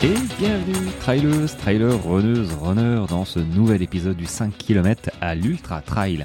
Et 0.00 0.14
bienvenue, 0.38 0.92
trailers, 1.00 1.56
trailers, 1.56 2.06
runneuses, 2.06 2.52
runners, 2.54 3.06
dans 3.08 3.24
ce 3.24 3.40
nouvel 3.40 3.82
épisode 3.82 4.16
du 4.16 4.26
5 4.26 4.56
km 4.56 5.10
à 5.20 5.34
l'Ultra 5.34 5.82
Trail. 5.82 6.24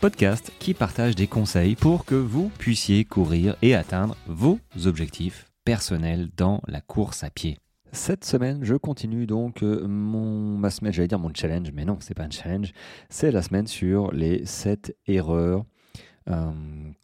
Podcast 0.00 0.50
qui 0.58 0.72
partage 0.72 1.14
des 1.14 1.26
conseils 1.26 1.76
pour 1.76 2.06
que 2.06 2.14
vous 2.14 2.50
puissiez 2.58 3.04
courir 3.04 3.54
et 3.60 3.74
atteindre 3.74 4.16
vos 4.26 4.58
objectifs 4.86 5.44
personnels 5.62 6.30
dans 6.38 6.62
la 6.66 6.80
course 6.80 7.22
à 7.22 7.28
pied. 7.28 7.58
Cette 7.92 8.24
semaine, 8.24 8.64
je 8.64 8.76
continue 8.76 9.26
donc 9.26 9.62
euh, 9.62 9.86
mon, 9.86 10.56
ma 10.56 10.70
semaine, 10.70 10.94
j'allais 10.94 11.08
dire 11.08 11.18
mon 11.18 11.34
challenge, 11.34 11.70
mais 11.74 11.84
non, 11.84 11.98
c'est 12.00 12.14
pas 12.14 12.24
un 12.24 12.30
challenge, 12.30 12.72
c'est 13.10 13.30
la 13.30 13.42
semaine 13.42 13.66
sur 13.66 14.10
les 14.12 14.46
7 14.46 14.96
erreurs 15.06 15.66
euh, 16.28 16.50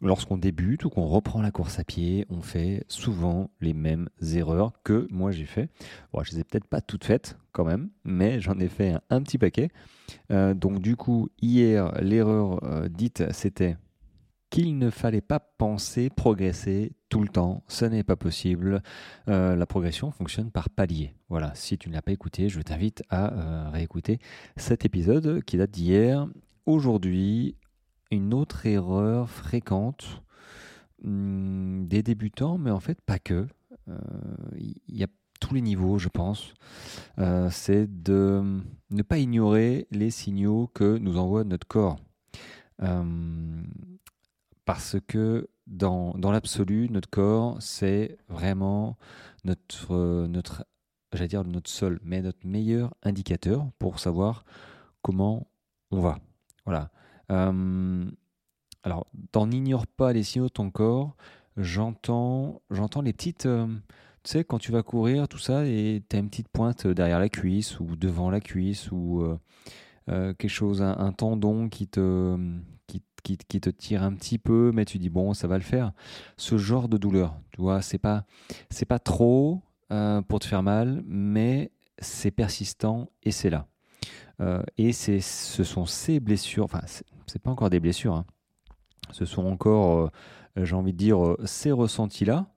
lorsqu'on 0.01 0.37
débute 0.37 0.85
ou 0.85 0.89
qu'on 0.89 1.05
reprend 1.05 1.41
la 1.41 1.51
course 1.51 1.79
à 1.79 1.83
pied, 1.83 2.25
on 2.29 2.41
fait 2.41 2.83
souvent 2.87 3.49
les 3.61 3.73
mêmes 3.73 4.09
erreurs 4.33 4.73
que 4.83 5.07
moi 5.11 5.31
j'ai 5.31 5.45
fait. 5.45 5.69
Bon, 6.13 6.23
je 6.23 6.31
les 6.31 6.39
ai 6.39 6.43
peut-être 6.43 6.67
pas 6.67 6.81
toutes 6.81 7.03
faites 7.03 7.37
quand 7.51 7.65
même, 7.65 7.89
mais 8.03 8.39
j'en 8.39 8.59
ai 8.59 8.67
fait 8.67 8.95
un, 9.09 9.21
petit 9.21 9.37
paquet. 9.37 9.69
Euh, 10.31 10.53
donc 10.53 10.79
du 10.79 10.95
coup, 10.95 11.29
hier, 11.41 11.91
l'erreur 12.01 12.63
euh, 12.63 12.87
dite, 12.87 13.23
c'était 13.31 13.77
qu'il 14.49 14.79
ne 14.79 14.89
fallait 14.89 15.21
pas 15.21 15.39
penser 15.39 16.09
progresser 16.09 16.93
tout 17.09 17.21
le 17.21 17.27
temps. 17.27 17.63
Ce 17.67 17.85
n'est 17.85 18.03
pas 18.03 18.15
possible. 18.15 18.81
la 19.27 19.65
progression 19.67 20.09
fonctionne 20.09 20.49
par 20.49 20.71
palier. 20.71 21.13
Voilà, 21.27 21.51
si 21.53 21.77
tu 21.77 21.87
ne 21.87 21.93
l'as 21.93 22.01
pas 22.01 22.13
écouté, 22.13 22.49
je 22.49 22.59
t'invite 22.61 23.03
à 23.11 23.69
réécouter 23.69 24.17
cet 24.57 24.85
épisode 24.85 25.43
qui 25.43 25.57
date 25.57 25.69
d'hier. 25.69 26.27
Aujourd'hui, 26.65 27.57
une 28.11 28.33
autre 28.33 28.65
erreur 28.65 29.29
fréquente 29.29 30.21
hmm, 31.03 31.85
des 31.85 32.03
débutants, 32.03 32.57
mais 32.57 32.71
en 32.71 32.79
fait 32.79 33.01
pas 33.01 33.19
que. 33.19 33.47
Il 33.87 33.93
euh, 33.93 34.73
y 34.87 35.03
a 35.03 35.07
tous 35.39 35.53
les 35.53 35.61
niveaux, 35.61 35.97
je 35.97 36.09
pense. 36.09 36.53
Euh, 37.17 37.49
c'est 37.49 37.87
de 38.03 38.61
ne 38.89 39.01
pas 39.01 39.17
ignorer 39.17 39.87
les 39.91 40.11
signaux 40.11 40.69
que 40.73 40.97
nous 40.97 41.17
envoie 41.17 41.43
notre 41.43 41.67
corps. 41.67 41.97
Euh, 42.81 43.63
parce 44.65 44.97
que 45.07 45.49
dans, 45.67 46.13
dans 46.15 46.31
l'absolu, 46.31 46.89
notre 46.89 47.09
corps, 47.09 47.57
c'est 47.61 48.17
vraiment 48.27 48.97
notre, 49.43 50.27
notre, 50.27 50.65
j'allais 51.13 51.27
dire 51.27 51.43
notre 51.43 51.69
seul, 51.69 51.99
mais 52.03 52.21
notre 52.21 52.45
meilleur 52.45 52.93
indicateur 53.03 53.67
pour 53.79 53.99
savoir 53.99 54.45
comment 55.01 55.47
on 55.91 56.01
va. 56.01 56.19
Voilà. 56.65 56.91
Euh, 57.31 58.05
alors, 58.83 59.07
t'en 59.31 59.51
ignores 59.51 59.87
pas 59.87 60.13
les 60.13 60.23
signaux 60.23 60.45
de 60.45 60.53
ton 60.53 60.71
corps. 60.71 61.15
J'entends, 61.57 62.61
j'entends 62.69 63.01
les 63.01 63.13
petites. 63.13 63.45
Euh, 63.45 63.67
tu 64.23 64.31
sais, 64.31 64.43
quand 64.43 64.59
tu 64.59 64.71
vas 64.71 64.83
courir, 64.83 65.27
tout 65.27 65.37
ça, 65.37 65.65
et 65.65 66.03
tu 66.09 66.15
as 66.15 66.19
une 66.19 66.29
petite 66.29 66.49
pointe 66.49 66.87
derrière 66.87 67.19
la 67.19 67.29
cuisse 67.29 67.79
ou 67.79 67.95
devant 67.95 68.29
la 68.29 68.39
cuisse 68.39 68.91
ou 68.91 69.21
euh, 70.09 70.33
quelque 70.33 70.49
chose, 70.49 70.81
un, 70.81 71.11
tendon 71.13 71.69
qui 71.69 71.87
te, 71.87 72.37
qui, 72.87 73.01
qui, 73.23 73.61
te 73.61 73.69
tire 73.69 74.03
un 74.03 74.13
petit 74.13 74.37
peu, 74.37 74.71
mais 74.73 74.85
tu 74.85 74.97
dis 74.97 75.09
bon, 75.09 75.33
ça 75.33 75.47
va 75.47 75.57
le 75.57 75.63
faire. 75.63 75.93
Ce 76.37 76.57
genre 76.57 76.89
de 76.89 76.97
douleur, 76.97 77.39
tu 77.51 77.61
vois, 77.61 77.81
c'est 77.81 77.97
pas, 77.97 78.25
c'est 78.69 78.85
pas 78.85 78.99
trop 78.99 79.61
pour 80.27 80.39
te 80.39 80.45
faire 80.45 80.63
mal, 80.63 81.03
mais 81.05 81.71
c'est 81.99 82.31
persistant 82.31 83.09
et 83.23 83.31
c'est 83.31 83.49
là. 83.49 83.67
et 84.77 84.91
ce 84.91 85.63
sont 85.63 85.85
ces 85.85 86.19
blessures, 86.19 86.65
enfin, 86.65 86.81
c'est 87.29 87.39
pas 87.39 87.51
encore 87.51 87.69
des 87.69 87.79
blessures. 87.79 88.15
Hein. 88.15 88.25
Ce 89.11 89.25
sont 89.25 89.45
encore, 89.45 90.11
euh, 90.57 90.65
j'ai 90.65 90.75
envie 90.75 90.93
de 90.93 90.97
dire, 90.97 91.23
euh, 91.23 91.37
ces 91.45 91.71
ressentis-là 91.71 92.47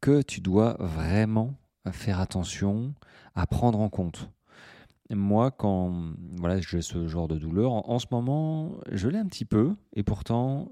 que 0.00 0.22
tu 0.22 0.40
dois 0.40 0.76
vraiment 0.80 1.54
faire 1.92 2.20
attention 2.20 2.94
à 3.34 3.46
prendre 3.46 3.80
en 3.80 3.88
compte. 3.88 4.30
Moi, 5.10 5.50
quand 5.50 6.12
voilà, 6.38 6.60
j'ai 6.60 6.80
ce 6.80 7.06
genre 7.06 7.28
de 7.28 7.36
douleur, 7.36 7.72
en, 7.72 7.98
ce 7.98 8.06
moment, 8.10 8.72
je 8.90 9.08
l'ai 9.08 9.18
un 9.18 9.26
petit 9.26 9.44
peu, 9.44 9.76
et 9.94 10.02
pourtant, 10.02 10.70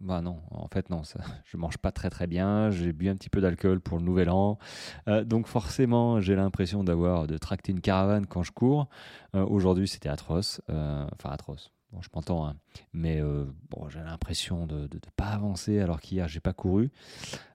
bah 0.00 0.20
non, 0.20 0.40
en 0.50 0.66
fait 0.66 0.90
non, 0.90 1.04
ça, 1.04 1.20
je 1.44 1.56
mange 1.56 1.78
pas 1.78 1.92
très 1.92 2.10
très 2.10 2.26
bien, 2.26 2.70
j'ai 2.70 2.92
bu 2.92 3.08
un 3.08 3.14
petit 3.14 3.30
peu 3.30 3.40
d'alcool 3.40 3.80
pour 3.80 3.98
le 3.98 4.04
nouvel 4.04 4.30
an, 4.30 4.58
euh, 5.08 5.24
donc 5.24 5.46
forcément 5.46 6.20
j'ai 6.20 6.34
l'impression 6.34 6.82
d'avoir 6.82 7.28
de 7.28 7.38
tracter 7.38 7.70
une 7.70 7.80
caravane 7.80 8.26
quand 8.26 8.42
je 8.42 8.52
cours. 8.52 8.88
Aujourd'hui 9.34 9.86
c'était 9.86 10.08
atroce, 10.08 10.60
enfin 10.68 11.30
atroce. 11.30 11.72
Bon, 11.92 12.02
je 12.02 12.08
m'entends, 12.14 12.46
hein. 12.46 12.56
mais 12.92 13.20
euh, 13.20 13.46
j'ai 13.88 14.00
l'impression 14.00 14.66
de 14.66 14.82
ne 14.82 14.98
pas 15.16 15.28
avancer 15.28 15.80
alors 15.80 16.00
qu'hier, 16.00 16.28
j'ai 16.28 16.40
pas 16.40 16.52
couru. 16.52 16.90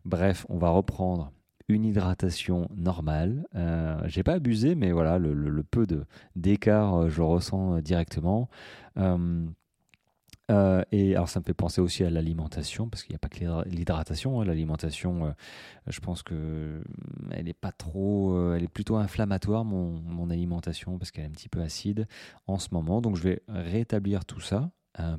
Bref, 0.06 0.46
on 0.50 0.58
va 0.58 0.70
reprendre 0.70 1.32
une 1.68 1.86
hydratation 1.86 2.68
normale. 2.76 3.46
Euh, 3.56 4.02
j'ai 4.06 4.24
pas 4.24 4.34
abusé, 4.34 4.74
mais 4.76 4.92
voilà, 4.92 5.20
le, 5.20 5.64
peu 5.64 5.86
d'écart, 6.36 6.96
euh, 6.96 7.10
je 7.10 7.18
le 7.18 7.26
ressens 7.26 7.80
directement. 7.82 8.50
Euh, 10.52 10.84
et 10.92 11.16
alors 11.16 11.30
ça 11.30 11.40
me 11.40 11.46
fait 11.46 11.54
penser 11.54 11.82
aussi 11.82 12.04
à 12.04 12.10
l'alimentation, 12.10 12.90
parce 12.90 13.04
qu'il 13.04 13.14
n'y 13.14 13.16
a 13.16 13.20
pas 13.20 13.30
que 13.30 13.70
l'hydratation. 13.70 14.42
Hein. 14.42 14.46
L'alimentation, 14.46 15.28
euh, 15.28 15.32
je 15.88 16.00
pense 16.00 16.24
que 16.24 16.34
euh, 16.36 16.84
elle 17.32 17.48
est 17.48 17.54
pas 17.54 17.72
trop, 17.72 18.54
elle 18.54 18.64
est 18.64 18.68
plutôt 18.68 18.98
inflammatoire 18.98 19.66
mon, 19.66 19.92
mon 20.02 20.30
alimentation 20.30 20.98
parce 20.98 21.12
qu'elle 21.12 21.24
est 21.26 21.28
un 21.28 21.32
petit 21.32 21.50
peu 21.50 21.62
acide 21.62 22.08
en 22.48 22.58
ce 22.58 22.70
moment. 22.72 23.02
Donc 23.02 23.16
je 23.16 23.24
vais 23.24 23.42
rétablir 23.48 24.26
tout 24.26 24.42
ça 24.42 24.72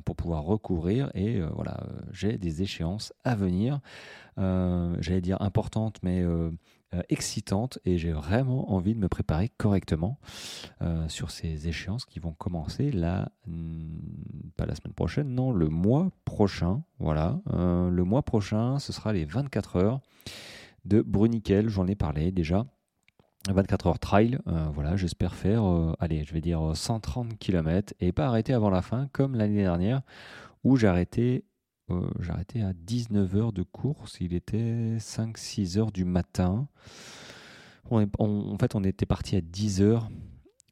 pour 0.05 0.15
pouvoir 0.15 0.43
recouvrir 0.43 1.11
et 1.13 1.41
voilà, 1.41 1.83
j'ai 2.11 2.37
des 2.37 2.61
échéances 2.61 3.13
à 3.23 3.35
venir. 3.35 3.79
J'allais 4.37 5.21
dire 5.21 5.41
importantes, 5.41 5.97
mais 6.03 6.23
euh, 6.95 7.01
excitante 7.09 7.79
et 7.83 7.97
j'ai 7.97 8.11
vraiment 8.11 8.71
envie 8.73 8.93
de 8.93 8.99
me 8.99 9.09
préparer 9.09 9.49
correctement 9.49 10.19
euh, 10.81 11.09
sur 11.09 11.31
ces 11.31 11.67
échéances 11.67 12.05
qui 12.05 12.19
vont 12.19 12.33
commencer 12.33 12.91
là, 12.91 13.31
hmm, 13.47 13.97
pas 14.55 14.65
la 14.65 14.75
semaine 14.75 14.93
prochaine, 14.93 15.29
non, 15.29 15.51
le 15.51 15.67
mois 15.67 16.11
prochain. 16.25 16.83
Voilà, 16.99 17.41
euh, 17.53 17.89
le 17.89 18.03
mois 18.03 18.21
prochain, 18.21 18.77
ce 18.79 18.93
sera 18.93 19.13
les 19.13 19.25
24 19.25 19.77
heures 19.77 20.01
de 20.85 21.01
Bruniquel, 21.01 21.69
j'en 21.69 21.87
ai 21.87 21.95
parlé 21.95 22.31
déjà. 22.31 22.65
24 23.49 23.87
heures 23.87 23.99
trail, 23.99 24.39
voilà, 24.73 24.95
j'espère 24.95 25.35
faire, 25.35 25.63
allez, 25.99 26.23
je 26.23 26.33
vais 26.33 26.41
dire 26.41 26.71
130 26.73 27.37
km 27.37 27.93
et 27.99 28.11
pas 28.11 28.25
arrêter 28.25 28.53
avant 28.53 28.69
la 28.69 28.81
fin 28.81 29.07
comme 29.13 29.35
l'année 29.35 29.61
dernière 29.61 30.01
où 30.63 30.77
arrêté 30.83 31.45
euh, 31.91 32.09
arrêté 32.29 32.63
à 32.63 32.73
19h 32.73 33.53
de 33.53 33.61
course. 33.61 34.17
Il 34.19 34.33
était 34.33 34.97
5-6 34.97 35.77
h 35.77 35.91
du 35.91 36.03
matin. 36.03 36.67
en 37.91 38.57
fait, 38.59 38.75
on 38.75 38.83
était 38.83 39.05
parti 39.05 39.35
à 39.35 39.41
10h 39.41 40.01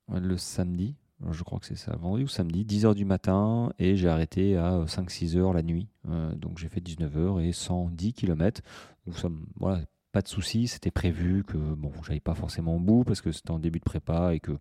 le 0.10 0.38
samedi. 0.38 0.96
Je 1.32 1.44
crois 1.44 1.60
que 1.60 1.66
c'est 1.66 1.78
ça, 1.78 1.96
vendredi 1.96 2.26
ou 2.26 2.28
samedi, 2.28 2.66
10h 2.66 2.96
du 2.96 3.06
matin, 3.06 3.72
et 3.80 3.96
j'ai 3.96 4.10
arrêté 4.10 4.58
à 4.58 4.84
5-6 4.86 5.38
h 5.38 5.54
la 5.54 5.62
nuit. 5.62 5.88
Euh, 6.10 6.36
donc 6.36 6.58
j'ai 6.58 6.68
fait 6.68 6.82
19h 6.82 7.42
et 7.42 7.54
110 7.54 8.14
km. 8.14 8.62
Donc 9.06 9.18
ça, 9.18 9.30
voilà, 9.56 9.84
pas 10.13 10.22
de 10.22 10.29
souci, 10.29 10.69
c'était 10.69 10.91
prévu 10.91 11.44
que 11.44 11.57
bon, 11.57 11.91
j'aille 12.07 12.22
pas 12.22 12.35
forcément 12.35 12.78
au 12.78 12.79
bout 12.79 13.03
parce 13.03 13.19
que 13.19 13.34
c'était 13.34 13.51
en 13.51 13.59
début 13.59 13.79
de 13.79 13.84
prépa 13.84 14.34
et 14.34 14.40
que 14.40 14.53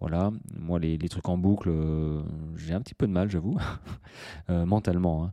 voilà, 0.00 0.30
moi 0.54 0.78
les, 0.78 0.98
trucs 1.08 1.28
en 1.30 1.38
boucle, 1.38 1.70
euh, 1.70 2.22
j'ai 2.56 2.74
un 2.74 2.80
petit 2.82 2.94
peu 2.94 3.06
de 3.06 3.12
mal, 3.12 3.30
j'avoue, 3.30 3.56
mentalement. 4.48 5.24
Hein 5.24 5.32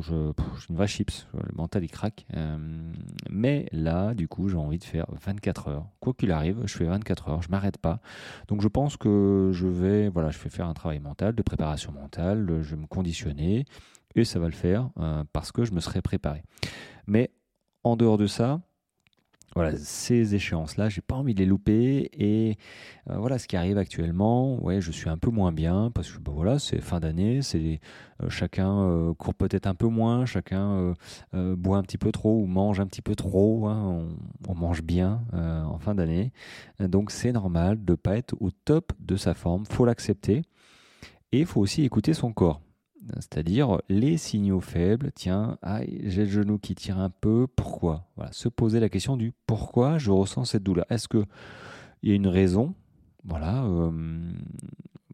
je, 0.00 0.32
suis 0.58 0.70
une 0.70 0.76
vraie 0.76 0.86
chips, 0.86 1.26
le 1.34 1.54
mental 1.54 1.84
il 1.84 1.90
craque. 1.90 2.26
Euh, 2.34 2.92
mais 3.30 3.66
là, 3.72 4.14
du 4.14 4.28
coup, 4.28 4.48
j'ai 4.48 4.56
envie 4.56 4.78
de 4.78 4.84
faire 4.84 5.06
24 5.10 5.68
heures. 5.68 5.86
Quoi 6.00 6.14
qu'il 6.14 6.32
arrive, 6.32 6.60
je 6.64 6.76
fais 6.76 6.84
24 6.84 7.28
heures, 7.28 7.42
je 7.42 7.50
m'arrête 7.50 7.78
pas. 7.78 8.00
Donc 8.48 8.62
je 8.62 8.68
pense 8.68 8.96
que 8.96 9.50
je 9.52 9.66
vais, 9.66 10.08
voilà, 10.08 10.30
je 10.30 10.38
vais 10.38 10.50
faire 10.50 10.66
un 10.66 10.74
travail 10.74 11.00
mental, 11.00 11.34
de 11.34 11.42
préparation 11.42 11.92
mentale, 11.92 12.62
je 12.62 12.74
vais 12.74 12.82
me 12.82 12.86
conditionner 12.86 13.64
et 14.14 14.24
ça 14.24 14.38
va 14.38 14.46
le 14.46 14.52
faire 14.52 14.90
euh, 14.98 15.24
parce 15.32 15.52
que 15.52 15.64
je 15.64 15.72
me 15.72 15.80
serai 15.80 16.02
préparé. 16.02 16.42
Mais 17.06 17.30
en 17.84 17.96
dehors 17.96 18.18
de 18.18 18.26
ça, 18.26 18.60
voilà, 19.54 19.76
ces 19.76 20.34
échéances-là, 20.34 20.88
j'ai 20.88 21.02
pas 21.02 21.14
envie 21.14 21.34
de 21.34 21.40
les 21.40 21.46
louper. 21.46 22.10
Et 22.14 22.56
euh, 23.10 23.16
voilà, 23.18 23.38
ce 23.38 23.46
qui 23.46 23.56
arrive 23.56 23.76
actuellement, 23.76 24.62
ouais, 24.62 24.80
je 24.80 24.90
suis 24.90 25.10
un 25.10 25.18
peu 25.18 25.30
moins 25.30 25.52
bien 25.52 25.90
parce 25.94 26.10
que 26.10 26.18
bah, 26.18 26.32
voilà, 26.34 26.58
c'est 26.58 26.80
fin 26.80 27.00
d'année, 27.00 27.40
euh, 27.54 27.76
chacun 28.28 28.82
euh, 28.82 29.14
court 29.14 29.34
peut-être 29.34 29.66
un 29.66 29.74
peu 29.74 29.88
moins, 29.88 30.24
chacun 30.24 30.94
boit 31.32 31.78
un 31.78 31.82
petit 31.82 31.98
peu 31.98 32.12
trop 32.12 32.40
ou 32.40 32.46
mange 32.46 32.80
un 32.80 32.86
petit 32.86 33.02
peu 33.02 33.14
trop. 33.14 33.66
Hein, 33.68 34.08
on, 34.48 34.54
mange 34.54 34.82
bien 34.82 35.22
en 35.32 35.78
fin 35.78 35.94
d'année, 35.94 36.32
donc 36.78 37.10
c'est 37.10 37.32
normal 37.32 37.84
de 37.84 37.94
pas 37.94 38.16
être 38.16 38.34
au 38.40 38.50
top 38.50 38.92
de 39.00 39.16
sa 39.16 39.34
forme. 39.34 39.66
Faut 39.66 39.84
l'accepter 39.84 40.42
et 41.32 41.44
faut 41.44 41.60
aussi 41.60 41.82
écouter 41.82 42.14
son 42.14 42.32
corps. 42.32 42.60
C'est-à-dire 43.16 43.80
les 43.88 44.16
signaux 44.16 44.60
faibles, 44.60 45.10
tiens, 45.14 45.58
j'ai 46.04 46.24
le 46.24 46.30
genou 46.30 46.58
qui 46.58 46.74
tire 46.74 46.98
un 46.98 47.10
peu, 47.10 47.46
pourquoi? 47.56 48.06
Voilà, 48.16 48.32
Se 48.32 48.48
poser 48.48 48.80
la 48.80 48.88
question 48.88 49.16
du 49.16 49.32
pourquoi 49.46 49.98
je 49.98 50.10
ressens 50.10 50.44
cette 50.46 50.62
douleur. 50.62 50.86
Est-ce 50.88 51.08
qu'il 51.08 51.26
y 52.04 52.12
a 52.12 52.14
une 52.14 52.28
raison? 52.28 52.74
Voilà, 53.24 53.64
euh, 53.64 53.90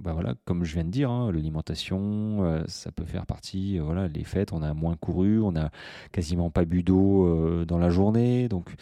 bah 0.00 0.12
voilà, 0.12 0.34
comme 0.44 0.64
je 0.64 0.74
viens 0.74 0.84
de 0.84 0.90
dire, 0.90 1.10
hein, 1.10 1.30
l'alimentation, 1.30 2.44
euh, 2.44 2.62
ça 2.66 2.90
peut 2.90 3.04
faire 3.04 3.26
partie. 3.26 3.78
Euh, 3.78 3.82
voilà, 3.82 4.08
les 4.08 4.24
fêtes, 4.24 4.52
on 4.52 4.62
a 4.62 4.72
moins 4.74 4.96
couru, 4.96 5.40
on 5.42 5.56
a 5.56 5.70
quasiment 6.12 6.50
pas 6.50 6.64
bu 6.64 6.82
d'eau 6.82 7.64
dans 7.64 7.78
la 7.78 7.90
journée, 7.90 8.48
donc 8.48 8.74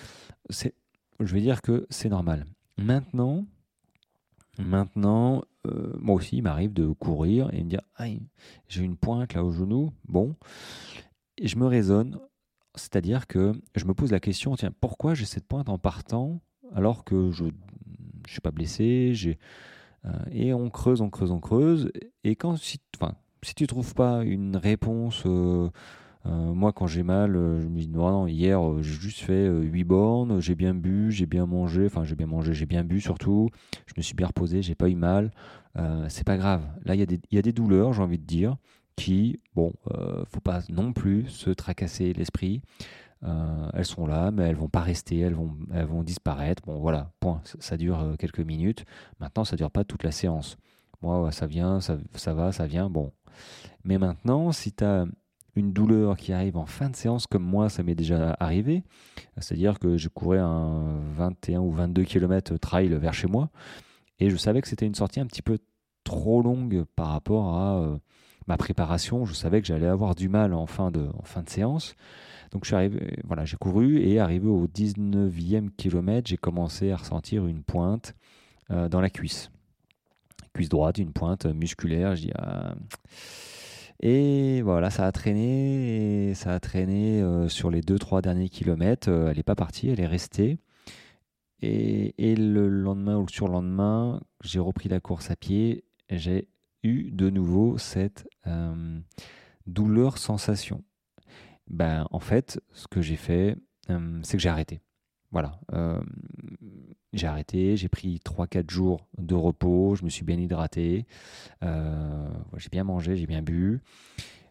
c'est, 0.51 0.75
je 1.21 1.33
vais 1.35 1.41
dire 1.41 1.63
que 1.63 1.87
c'est 1.91 2.09
normal. 2.09 2.47
maintenant, 2.79 3.47
maintenant, 4.59 5.43
moi 5.99 6.15
aussi, 6.15 6.37
il 6.37 6.43
m'arrive 6.43 6.73
de 6.73 6.89
courir 6.89 7.53
et 7.53 7.63
me 7.63 7.69
dire, 7.69 7.83
j'ai 8.69 8.83
une 8.83 8.97
pointe 8.97 9.35
là 9.35 9.45
au 9.45 9.51
genou. 9.51 9.93
Bon, 10.09 10.37
et 11.39 11.49
je 11.49 11.59
me 11.59 11.67
raisonne, 11.67 12.19
c'est-à-dire 12.75 13.27
que 13.27 13.53
je 13.75 13.85
me 13.85 13.95
pose 13.95 14.13
la 14.13 14.21
question, 14.21 14.55
tiens, 14.57 14.73
pourquoi 14.81 15.15
j'ai 15.15 15.25
cette 15.25 15.47
pointe 15.47 15.69
en 15.69 15.79
partant 15.79 16.41
alors 16.75 17.05
que 17.05 17.31
je 17.31 17.45
ne 17.45 17.51
suis 18.29 18.41
pas 18.41 18.51
blessé, 18.51 19.11
j'ai 19.15 19.39
et 20.31 20.53
on 20.53 20.71
creuse, 20.71 21.01
on 21.01 21.11
creuse, 21.11 21.31
on 21.31 21.41
creuse. 21.41 21.91
Et 22.25 22.37
quand 22.37 22.57
si, 22.57 22.81
si 23.43 23.55
tu 23.55 23.67
trouves 23.67 23.95
pas 23.95 24.23
une 24.25 24.57
réponse 24.57 25.23
euh, 25.27 25.71
moi, 26.27 26.73
quand 26.73 26.87
j'ai 26.87 27.03
mal, 27.03 27.37
euh, 27.37 27.61
je 27.61 27.67
me 27.67 27.79
dis 27.79 27.89
non, 27.89 28.11
non 28.11 28.27
hier, 28.27 28.61
euh, 28.61 28.83
j'ai 28.83 28.99
juste 29.01 29.21
fait 29.21 29.49
8 29.49 29.85
bornes, 29.85 30.41
j'ai 30.41 30.55
bien 30.55 30.75
bu, 30.75 31.13
j'ai 31.13 31.27
bien 31.27 31.47
mangé, 31.47 31.87
enfin, 31.87 32.05
j'ai 32.05 32.15
bien 32.15 32.27
mangé, 32.27 32.55
j'ai 32.55 32.67
bien 32.67 32.85
bu 32.85 33.01
surtout, 33.01 33.51
je 33.87 33.95
me 33.97 34.03
suis 34.03 34.15
bien 34.15 34.27
reposé, 34.27 34.63
j'ai 34.63 34.75
pas 34.75 34.89
eu 34.89 34.95
mal. 34.97 35.31
c'est 36.09 36.25
pas 36.25 36.37
grave. 36.39 36.63
Là, 36.85 36.95
il 36.95 37.01
y, 37.01 37.35
y, 37.35 37.39
a 37.39 37.43
des 37.43 37.53
douleurs, 37.53 37.93
j'ai 37.93 38.03
envie 38.03 38.19
de 38.19 38.25
dire, 38.25 38.57
qui, 38.97 39.41
bon, 39.55 39.73
faut 40.29 40.41
pas 40.41 40.63
non 40.71 40.93
plus 40.93 41.29
se 41.29 41.51
tracasser 41.51 42.13
l'esprit. 42.15 42.63
elles 43.23 43.85
sont 43.85 44.07
là, 44.07 44.31
mais 44.31 44.45
elles 44.45 44.57
vont 44.57 44.69
pas 44.69 44.81
rester, 44.81 45.19
elles 45.21 45.35
vont, 45.35 45.57
elles 45.75 45.87
vont 45.87 46.03
disparaître. 46.03 46.63
Bon, 46.67 46.79
voilà, 46.81 47.13
point. 47.21 47.43
Ça, 47.45 47.77
dure 47.77 48.17
quelques 48.19 48.41
minutes. 48.41 48.85
Maintenant, 49.21 49.45
ça 49.45 49.57
dure 49.57 49.71
pas 49.71 49.85
toute 49.85 50.03
la 50.03 50.13
séance. 50.13 50.57
Moi, 51.03 51.31
ça 51.33 51.47
vient, 51.47 51.81
ça, 51.81 51.99
ça 52.15 52.33
va, 52.35 52.53
ça 52.53 52.67
vient. 52.67 52.89
Bon. 52.91 53.13
Mais 53.85 53.99
maintenant, 53.99 54.53
si 54.53 54.73
tu 54.73 54.85
as 54.85 55.07
une 55.57 55.73
douleur 55.73 56.17
qui 56.17 56.33
arrive 56.33 56.57
en 56.57 56.67
fin 56.67 56.91
de 56.91 56.97
séance, 56.97 57.27
comme 57.27 57.43
moi, 57.43 57.69
ça 57.69 57.83
m'est 57.83 57.95
déjà 57.95 58.37
arrivé. 58.39 58.85
C'est-à-dire 59.39 59.79
que 59.79 59.97
je 59.97 60.09
courais 60.09 60.39
un 60.39 61.01
21 61.13 61.61
ou 61.61 61.73
22 61.73 62.05
km 62.05 62.57
trail 62.59 62.89
vers 62.89 63.15
chez 63.15 63.27
moi 63.27 63.51
et 64.19 64.31
je 64.31 64.37
savais 64.37 64.63
que 64.63 64.69
c'était 64.69 64.87
une 64.87 64.95
sortie 64.95 65.21
un 65.21 65.27
petit 65.27 65.43
peu 65.43 65.59
trop 66.05 66.43
longue 66.43 66.85
par 66.95 67.09
rapport 67.09 67.55
à 67.55 67.79
euh, 67.79 67.99
ma 68.47 68.57
préparation. 68.57 69.25
Je 69.25 69.35
savais 69.35 69.61
que 69.61 69.67
j'allais 69.67 69.87
avoir 69.87 70.15
du 70.15 70.29
mal 70.29 70.55
en 70.55 70.67
fin 70.67 70.91
de, 70.91 71.09
en 71.19 71.25
fin 71.25 71.43
de 71.43 71.51
séance. 71.51 71.95
Donc 72.53 72.65
je 72.65 72.69
suis 72.69 72.77
arrivé, 72.77 73.19
voilà, 73.25 73.45
j'ai 73.45 73.57
couru 73.57 73.99
et 73.99 74.21
arrivé 74.21 74.47
au 74.47 74.67
19e 74.69 75.71
kilomètre, 75.71 76.29
j'ai 76.29 76.37
commencé 76.37 76.93
à 76.93 76.97
ressentir 76.97 77.47
une 77.47 77.63
pointe 77.63 78.15
euh, 78.71 78.89
dans 78.89 79.01
la 79.01 79.11
cuisse. 79.11 79.51
Cuisse 80.55 80.69
droite, 80.69 80.99
une 80.99 81.13
pointe 81.13 81.45
musculaire. 81.47 82.15
Je 82.17 82.23
dis, 82.23 82.33
ah, 82.37 82.75
et 84.01 84.61
voilà, 84.63 84.91
ça 84.91 85.07
a 85.07 85.13
traîné, 85.13 86.35
ça 86.35 86.55
a 86.55 86.61
traîné 86.61 87.23
euh, 87.23 87.49
sur 87.49 87.71
les 87.71 87.81
2-3 87.81 88.23
derniers 88.23 88.49
kilomètres. 88.49 89.09
Euh, 89.11 89.31
elle 89.31 89.37
n'est 89.37 89.43
pas 89.43 89.55
partie, 89.55 89.89
elle 89.89 90.01
est 90.01 90.07
restée. 90.07 90.59
Et, 91.63 92.37
le 92.37 92.69
lendemain 92.69 93.17
ou 93.17 93.23
le 93.27 93.33
surlendemain, 93.33 94.21
j'ai 94.45 94.59
repris 94.59 94.89
la 94.89 95.01
course 95.01 95.31
à 95.31 95.37
pied. 95.37 95.85
J'ai 96.11 96.49
eu 96.83 97.11
de 97.11 97.31
nouveau 97.31 97.79
cette 97.79 98.29
euh, 98.47 99.01
douleur 99.67 100.19
sensation. 100.19 100.85
Ben, 101.69 102.07
en 102.11 102.21
fait, 102.21 102.61
ce 102.73 102.87
que 102.87 103.01
j'ai 103.01 103.17
fait, 103.17 103.57
c'est 104.23 104.37
que 104.37 104.43
j'ai 104.43 104.49
arrêté. 104.49 104.81
Voilà. 105.33 105.59
J'ai 107.17 107.27
arrêté, 107.27 107.77
j'ai 107.77 107.89
pris 107.89 108.21
3-4 108.23 108.71
jours 108.71 109.09
de 109.17 109.35
repos, 109.35 109.95
je 109.95 110.05
me 110.05 110.11
suis 110.11 110.25
bien 110.25 110.39
hydraté, 110.39 111.07
euh, 111.63 112.29
j'ai 112.59 112.69
bien 112.69 112.85
mangé, 112.85 113.17
j'ai 113.17 113.27
bien 113.27 113.41
bu. 113.41 113.81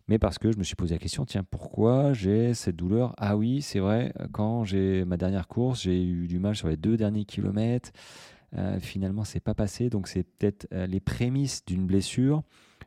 Mais 0.08 0.18
parce 0.18 0.40
que 0.40 0.52
je 0.52 0.58
me 0.58 0.64
suis 0.64 0.76
posé 0.76 0.96
la 0.96 1.00
question, 1.00 1.26
tiens, 1.26 1.44
pourquoi 1.44 2.14
j'ai 2.14 2.56
cette 2.56 2.76
douleur? 2.76 3.14
Ah 3.18 3.38
oui, 3.38 3.62
c'est 3.62 3.80
vrai, 3.80 4.14
quand 4.32 4.64
j'ai 4.64 5.06
ma 5.06 5.16
dernière 5.16 5.48
course, 5.48 5.84
j'ai 5.84 6.04
eu 6.04 6.28
du 6.28 6.40
mal 6.40 6.56
sur 6.56 6.68
les 6.68 6.78
deux 6.78 6.98
derniers 6.98 7.26
kilomètres. 7.26 7.92
Euh, 8.58 8.80
finalement, 8.80 9.24
c'est 9.24 9.40
pas 9.40 9.54
passé, 9.54 9.92
donc 9.92 10.08
c'est 10.08 10.24
peut-être 10.24 10.68
euh, 10.74 10.88
les 10.88 11.00
prémices 11.00 11.66
d'une 11.66 11.86
blessure. 11.86 12.42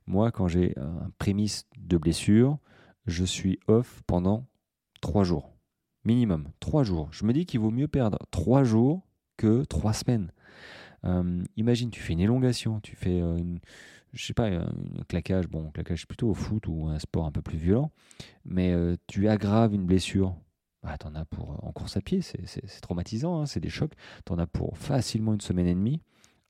Moi, 0.07 0.33
quand 0.33 0.49
j'ai 0.49 0.75
un 0.77 1.11
prémisse 1.19 1.67
de 1.79 1.99
blessure, 1.99 2.59
je 3.07 3.25
suis 3.25 3.61
off 3.69 4.03
pendant 4.09 4.45
3 5.03 5.23
jours. 5.23 5.58
Minimum, 6.09 6.49
3 6.61 6.85
jours. 6.85 7.09
Je 7.13 7.27
me 7.27 7.35
dis 7.35 7.45
qu'il 7.45 7.61
vaut 7.61 7.71
mieux 7.71 7.87
perdre 7.87 8.19
3 8.31 8.65
jours 8.65 9.03
que 9.37 9.63
trois 9.65 9.93
semaines. 9.93 10.33
Euh, 11.05 11.45
imagine, 11.59 11.91
tu 11.91 12.01
fais 12.01 12.15
une 12.15 12.21
élongation, 12.21 12.81
tu 12.81 12.97
fais 12.97 13.21
euh, 13.21 13.37
une, 13.37 13.61
je 14.15 14.25
sais 14.25 14.33
pas, 14.33 14.47
un 14.49 14.73
claquage, 15.07 15.49
bon, 15.49 15.71
claquage 15.71 16.07
plutôt 16.07 16.31
au 16.31 16.35
foot 16.35 16.67
ou 16.67 16.89
un 16.89 16.99
sport 16.99 17.27
un 17.27 17.31
peu 17.31 17.43
plus 17.43 17.59
violent, 17.59 17.93
mais 18.47 18.73
euh, 18.73 18.97
tu 19.07 19.29
aggraves 19.29 19.75
une 19.75 19.85
blessure. 19.85 20.35
Bah, 20.83 20.97
en 21.05 21.15
as 21.15 21.27
pour, 21.27 21.63
en 21.63 21.73
course 21.73 21.99
à 21.99 22.01
pied, 22.01 22.23
c'est 22.23 22.81
traumatisant, 22.81 23.43
hein, 23.43 23.47
c'est 23.47 23.61
des 23.61 23.69
chocs. 23.69 23.93
Tu 24.25 24.33
en 24.33 24.39
as 24.39 24.47
pour 24.47 24.79
facilement 24.79 25.35
une 25.35 25.43
semaine 25.43 25.67
et 25.67 25.75
demie 25.75 26.01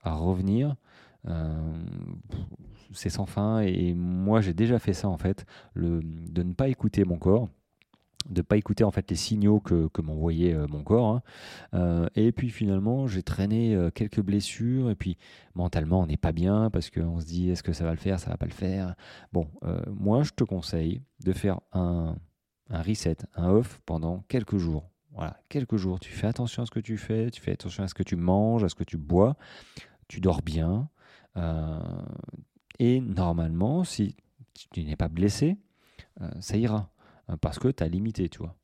à 0.03 0.15
revenir. 0.15 0.77
c'est 2.93 3.11
sans 3.11 3.27
fin 3.27 3.61
et 3.61 3.93
moi 3.93 4.41
j'ai 4.41 4.55
déjà 4.55 4.79
fait 4.79 4.93
ça 4.93 5.09
en 5.09 5.19
fait, 5.19 5.47
de 5.75 6.01
ne 6.43 6.53
pas 6.53 6.69
écouter 6.69 7.05
mon 7.05 7.19
corps 7.19 7.49
de 8.29 8.43
pas 8.43 8.57
écouter 8.57 8.85
en 8.85 8.91
fait 8.91 9.11
les 9.11 9.17
signaux 9.17 9.61
que, 9.61 9.89
m'envoyait 10.03 10.55
euh, 10.55 10.67
mon 10.69 10.83
corps. 10.83 11.09
Hein. 11.09 11.23
Euh, 11.75 12.09
et 12.15 12.33
puis 12.33 12.51
finalement, 12.51 13.07
j'ai 13.07 13.23
traîné 13.23 13.75
euh, 13.75 13.91
quelques 13.91 14.21
blessures 14.21 14.91
et 14.91 14.95
puis 14.95 15.17
mentalement, 15.55 16.01
on 16.01 16.07
n'est 16.07 16.17
pas 16.17 16.33
bien 16.33 16.71
parce 16.71 16.91
qu'on 16.91 17.21
se 17.21 17.27
dit 17.27 17.51
est-ce 17.51 17.63
que 17.63 17.73
ça 17.73 17.85
va 17.85 17.91
le 17.91 17.99
faire, 17.99 18.21
ça 18.21 18.31
va 18.31 18.37
pas 18.37 18.47
le 18.47 18.53
faire? 18.53 18.95
Bon, 19.33 19.49
moi, 19.89 20.23
je 20.23 20.31
te 20.33 20.45
conseille 20.45 21.03
de 21.25 21.33
faire 21.33 21.61
un, 21.73 22.17
un 22.71 22.83
reset, 22.83 23.19
un 23.35 23.49
off 23.49 23.81
pendant 23.87 24.25
quelques 24.29 24.59
jours. 24.59 24.91
Voilà, 25.13 25.41
quelques 25.49 25.77
jours. 25.77 25.99
Tu 25.99 26.13
fais 26.13 26.27
attention 26.27 26.63
à 26.63 26.67
ce 26.67 26.71
que 26.71 26.81
tu 26.81 26.97
fais, 26.97 27.31
tu 27.31 27.41
fais 27.41 27.53
attention 27.53 27.83
à 27.83 27.89
ce 27.89 27.95
que 27.95 28.03
tu 28.03 28.17
manges, 28.17 28.63
à 28.63 28.69
ce 28.69 28.75
que 28.75 28.85
tu 28.85 28.97
bois, 28.97 29.37
tu 30.07 30.21
dors 30.21 30.43
bien. 30.43 30.89
et 32.79 33.01
normalement, 33.01 33.85
si 33.85 34.17
tu 34.71 34.85
n'es 34.85 34.97
pas 34.97 35.09
blessé, 35.09 35.57
ça 36.41 36.57
ira. 36.57 36.91
Euh, 37.31 37.37
parce 37.41 37.59
que 37.59 37.69
tu 37.69 37.83
as 37.83 37.89
limité, 37.89 38.29
tu 38.29 38.39
vois. 38.39 38.57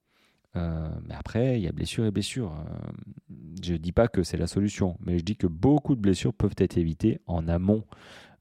Euh, 0.56 0.88
mais 1.06 1.14
après, 1.14 1.58
il 1.58 1.64
y 1.64 1.68
a 1.68 1.72
blessure 1.72 2.04
et 2.04 2.10
blessure. 2.10 2.52
Euh, 2.52 3.34
je 3.62 3.72
ne 3.72 3.78
dis 3.78 3.92
pas 3.92 4.08
que 4.08 4.22
c'est 4.22 4.36
la 4.36 4.46
solution, 4.46 4.96
mais 5.04 5.18
je 5.18 5.24
dis 5.24 5.36
que 5.36 5.46
beaucoup 5.46 5.96
de 5.96 6.00
blessures 6.00 6.32
peuvent 6.32 6.54
être 6.58 6.78
évitées 6.78 7.20
en 7.26 7.48
amont 7.48 7.84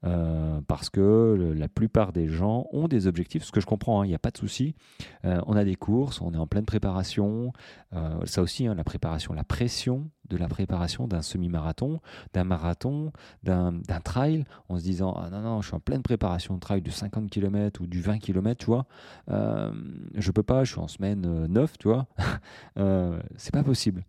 euh, 0.05 0.59
parce 0.67 0.89
que 0.89 1.53
la 1.55 1.67
plupart 1.67 2.11
des 2.11 2.27
gens 2.27 2.67
ont 2.71 2.87
des 2.87 3.07
objectifs, 3.07 3.43
ce 3.43 3.51
que 3.51 3.61
je 3.61 3.65
comprends, 3.65 4.01
hein, 4.01 4.05
il 4.05 4.09
n'y 4.09 4.15
a 4.15 4.19
pas 4.19 4.31
de 4.31 4.37
souci. 4.37 4.75
Euh, 5.25 5.39
on 5.47 5.55
a 5.55 5.63
des 5.63 5.75
courses, 5.75 6.21
on 6.21 6.33
est 6.33 6.37
en 6.37 6.47
pleine 6.47 6.65
préparation. 6.65 7.53
Euh, 7.93 8.25
ça 8.25 8.41
aussi, 8.41 8.67
hein, 8.67 8.75
la 8.75 8.83
préparation, 8.83 9.33
la 9.33 9.43
pression 9.43 10.09
de 10.29 10.37
la 10.37 10.47
préparation 10.47 11.07
d'un 11.07 11.21
semi-marathon, 11.21 11.99
d'un 12.33 12.43
marathon, 12.43 13.11
d'un 13.43 13.81
trail, 14.03 14.45
en 14.69 14.77
se 14.77 14.83
disant 14.83 15.13
ah 15.17 15.29
non 15.29 15.41
non, 15.41 15.61
je 15.61 15.67
suis 15.67 15.75
en 15.75 15.79
pleine 15.79 16.01
préparation 16.01 16.55
de 16.55 16.59
trail 16.59 16.81
de 16.81 16.89
50 16.89 17.29
km 17.29 17.81
ou 17.81 17.87
du 17.87 18.01
20 18.01 18.19
km, 18.19 18.57
tu 18.57 18.65
vois. 18.67 18.85
je 19.27 20.31
peux 20.31 20.43
pas, 20.43 20.63
je 20.63 20.71
suis 20.71 20.79
en 20.79 20.87
semaine 20.87 21.47
9, 21.47 21.77
tu 21.77 21.89
vois. 21.89 22.07
c'est 23.37 23.53
pas 23.53 23.63
possible. 23.63 24.03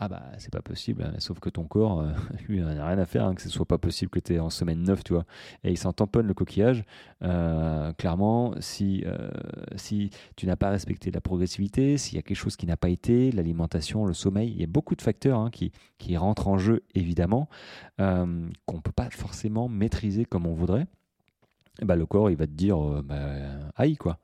Ah 0.00 0.06
bah 0.08 0.22
c'est 0.38 0.52
pas 0.52 0.62
possible, 0.62 1.02
hein. 1.02 1.14
sauf 1.18 1.40
que 1.40 1.50
ton 1.50 1.64
corps, 1.64 2.00
euh, 2.00 2.12
lui, 2.48 2.60
n'a 2.60 2.86
rien 2.86 2.98
à 2.98 3.04
faire 3.04 3.24
hein, 3.24 3.34
que 3.34 3.42
ce 3.42 3.48
soit 3.48 3.66
pas 3.66 3.78
possible 3.78 4.10
que 4.12 4.20
tu 4.20 4.34
es 4.34 4.38
en 4.38 4.48
semaine 4.48 4.84
9, 4.84 5.02
tu 5.02 5.12
vois. 5.12 5.24
Et 5.64 5.72
il 5.72 5.76
s'en 5.76 5.92
tamponne 5.92 6.28
le 6.28 6.34
coquillage. 6.34 6.84
Euh, 7.24 7.92
clairement, 7.94 8.54
si, 8.60 9.02
euh, 9.06 9.28
si 9.74 10.10
tu 10.36 10.46
n'as 10.46 10.54
pas 10.54 10.70
respecté 10.70 11.10
la 11.10 11.20
progressivité, 11.20 11.98
s'il 11.98 12.14
y 12.14 12.18
a 12.20 12.22
quelque 12.22 12.36
chose 12.36 12.54
qui 12.56 12.66
n'a 12.66 12.76
pas 12.76 12.90
été, 12.90 13.32
l'alimentation, 13.32 14.06
le 14.06 14.14
sommeil, 14.14 14.52
il 14.52 14.60
y 14.60 14.64
a 14.64 14.68
beaucoup 14.68 14.94
de 14.94 15.02
facteurs 15.02 15.40
hein, 15.40 15.50
qui, 15.50 15.72
rentrent 16.16 16.46
en 16.46 16.58
jeu, 16.58 16.84
évidemment, 16.94 17.48
qu'on 17.98 18.80
peut 18.80 18.92
pas 18.92 19.10
forcément 19.10 19.68
maîtriser 19.68 20.24
comme 20.24 20.46
on 20.46 20.54
voudrait. 20.54 20.86
bah, 21.82 21.96
le 21.96 22.06
corps, 22.06 22.30
il 22.30 22.36
va 22.36 22.46
te 22.46 22.52
dire, 22.52 22.78
bah, 23.02 23.34
aïe 23.76 23.96
quoi 23.96 24.20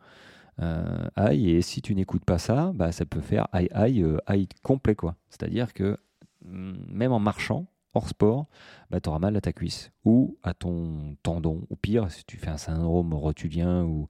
euh, 0.60 1.08
aïe, 1.16 1.50
et 1.50 1.62
si 1.62 1.82
tu 1.82 1.94
n'écoutes 1.94 2.24
pas 2.24 2.38
ça, 2.38 2.72
bah, 2.74 2.92
ça 2.92 3.04
peut 3.04 3.20
faire 3.20 3.48
aïe, 3.52 3.68
aïe, 3.72 4.02
euh, 4.02 4.18
aïe 4.26 4.48
complet, 4.62 4.94
quoi. 4.94 5.16
C'est-à-dire 5.28 5.72
que 5.72 5.96
mm, 6.44 6.74
même 6.90 7.12
en 7.12 7.18
marchant, 7.18 7.66
hors 7.94 8.08
sport, 8.08 8.46
bah, 8.90 9.00
tu 9.00 9.08
auras 9.08 9.18
mal 9.18 9.36
à 9.36 9.40
ta 9.40 9.52
cuisse 9.52 9.90
ou 10.04 10.38
à 10.42 10.54
ton 10.54 11.16
tendon. 11.22 11.62
Ou 11.70 11.76
pire, 11.76 12.10
si 12.10 12.24
tu 12.24 12.36
fais 12.36 12.50
un 12.50 12.56
syndrome 12.56 13.14
rotulien 13.14 13.84
ou, 13.84 14.08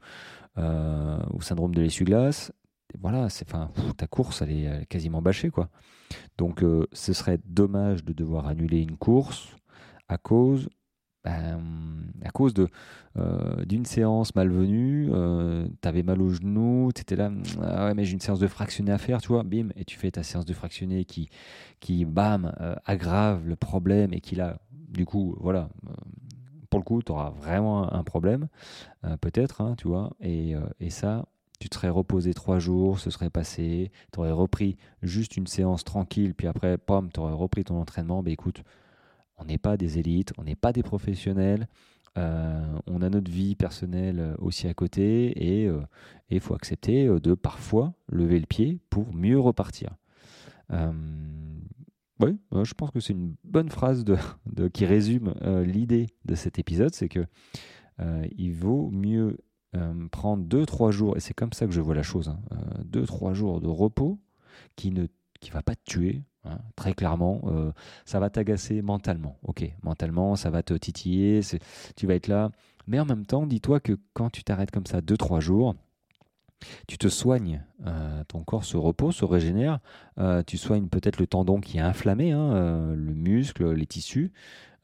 euh, 0.58 1.18
syndrome 1.40 1.74
de 1.74 1.82
l'essuie-glace, 1.82 2.52
voilà, 3.00 3.28
c'est, 3.28 3.46
enfin, 3.48 3.70
ta 3.96 4.06
course, 4.06 4.42
elle 4.42 4.52
est, 4.52 4.86
quasiment 4.86 5.20
bâchée, 5.20 5.50
quoi. 5.50 5.68
Donc, 6.38 6.64
ce 6.92 7.12
serait 7.12 7.40
dommage 7.44 8.04
de 8.04 8.12
devoir 8.12 8.46
annuler 8.46 8.80
une 8.80 8.96
course 8.96 9.56
à 10.08 10.16
cause 10.16 10.68
ben, 11.24 11.60
à 12.24 12.30
cause 12.30 12.54
de 12.54 12.68
euh, 13.16 13.64
d'une 13.64 13.84
séance 13.84 14.34
malvenue, 14.34 15.08
euh, 15.12 15.68
t'avais 15.80 16.02
mal 16.02 16.20
au 16.20 16.30
genou, 16.30 16.90
t'étais 16.92 17.16
là, 17.16 17.30
ah 17.62 17.86
ouais 17.86 17.94
mais 17.94 18.04
j'ai 18.04 18.12
une 18.12 18.20
séance 18.20 18.40
de 18.40 18.46
fractionné 18.46 18.90
à 18.90 18.98
faire, 18.98 19.22
tu 19.22 19.28
vois, 19.28 19.42
bim, 19.44 19.68
et 19.76 19.84
tu 19.84 19.96
fais 19.96 20.10
ta 20.10 20.22
séance 20.22 20.44
de 20.44 20.52
fractionné 20.52 21.04
qui, 21.04 21.28
qui 21.80 22.04
bam, 22.04 22.52
euh, 22.60 22.74
aggrave 22.84 23.46
le 23.46 23.56
problème 23.56 24.12
et 24.12 24.20
qui 24.20 24.34
là, 24.34 24.58
du 24.88 25.06
coup, 25.06 25.36
voilà, 25.40 25.68
euh, 25.86 25.92
pour 26.70 26.80
le 26.80 26.84
coup, 26.84 27.02
tu 27.02 27.12
auras 27.12 27.30
vraiment 27.30 27.92
un 27.92 28.02
problème, 28.02 28.48
peut-être, 29.20 29.60
hein, 29.60 29.76
tu 29.78 29.86
vois, 29.86 30.10
et, 30.20 30.54
et 30.80 30.90
ça, 30.90 31.24
tu 31.60 31.68
te 31.68 31.76
serais 31.76 31.88
reposé 31.88 32.34
trois 32.34 32.58
jours, 32.58 32.98
ce 32.98 33.10
serait 33.10 33.30
passé, 33.30 33.92
tu 34.12 34.18
aurais 34.18 34.32
repris 34.32 34.76
juste 35.00 35.36
une 35.36 35.46
séance 35.46 35.84
tranquille, 35.84 36.34
puis 36.34 36.48
après, 36.48 36.76
pom, 36.76 37.10
tu 37.12 37.20
aurais 37.20 37.32
repris 37.32 37.62
ton 37.62 37.80
entraînement, 37.80 38.24
ben 38.24 38.32
écoute, 38.32 38.64
on 39.36 39.44
n'est 39.44 39.58
pas 39.58 39.76
des 39.76 39.98
élites, 39.98 40.32
on 40.38 40.44
n'est 40.44 40.56
pas 40.56 40.72
des 40.72 40.82
professionnels. 40.82 41.68
on 42.16 43.02
a 43.02 43.10
notre 43.10 43.30
vie 43.30 43.56
personnelle 43.56 44.34
aussi 44.38 44.68
à 44.68 44.74
côté 44.74 45.62
et 45.64 45.70
il 46.30 46.40
faut 46.40 46.54
accepter 46.54 47.08
de 47.08 47.34
parfois 47.34 47.94
lever 48.08 48.38
le 48.38 48.46
pied 48.46 48.80
pour 48.90 49.12
mieux 49.14 49.38
repartir. 49.38 49.96
oui, 50.70 52.38
je 52.62 52.74
pense 52.74 52.90
que 52.90 53.00
c'est 53.00 53.12
une 53.12 53.34
bonne 53.44 53.70
phrase 53.70 54.04
qui 54.72 54.86
résume 54.86 55.34
l'idée 55.64 56.06
de 56.24 56.34
cet 56.34 56.58
épisode, 56.58 56.94
c'est 56.94 57.08
que 57.08 57.26
il 58.36 58.52
vaut 58.52 58.90
mieux 58.90 59.38
prendre 60.10 60.44
2-3 60.44 60.90
jours, 60.90 61.16
et 61.16 61.20
c'est 61.20 61.34
comme 61.34 61.52
ça 61.52 61.66
que 61.66 61.72
je 61.72 61.80
vois 61.80 61.94
la 61.94 62.02
chose, 62.02 62.32
2-3 62.92 63.30
hein, 63.30 63.34
jours 63.34 63.60
de 63.60 63.66
repos 63.66 64.20
qui 64.76 64.90
ne 64.90 65.06
va 65.52 65.62
pas 65.62 65.74
te 65.74 65.84
tuer, 65.84 66.22
hein, 66.44 66.58
très 66.76 66.94
clairement. 66.94 67.42
Euh, 67.46 67.72
ça 68.04 68.20
va 68.20 68.30
t'agacer 68.30 68.82
mentalement. 68.82 69.36
Ok, 69.42 69.64
mentalement, 69.82 70.36
ça 70.36 70.50
va 70.50 70.62
te 70.62 70.74
titiller, 70.74 71.40
tu 71.96 72.06
vas 72.06 72.14
être 72.14 72.28
là. 72.28 72.50
Mais 72.86 73.00
en 73.00 73.06
même 73.06 73.26
temps, 73.26 73.46
dis-toi 73.46 73.80
que 73.80 73.98
quand 74.12 74.30
tu 74.30 74.44
t'arrêtes 74.44 74.70
comme 74.70 74.86
ça 74.86 75.00
2-3 75.00 75.40
jours, 75.40 75.74
tu 76.86 76.96
te 76.98 77.08
soignes, 77.08 77.62
euh, 77.86 78.24
ton 78.28 78.42
corps 78.42 78.64
se 78.64 78.76
repose, 78.76 79.14
se 79.14 79.24
régénère, 79.24 79.80
euh, 80.18 80.42
tu 80.46 80.56
soignes 80.56 80.88
peut-être 80.88 81.18
le 81.18 81.26
tendon 81.26 81.60
qui 81.60 81.78
est 81.78 81.82
inflammé, 81.82 82.32
hein, 82.32 82.94
le 82.94 83.14
muscle, 83.14 83.70
les 83.72 83.86
tissus. 83.86 84.32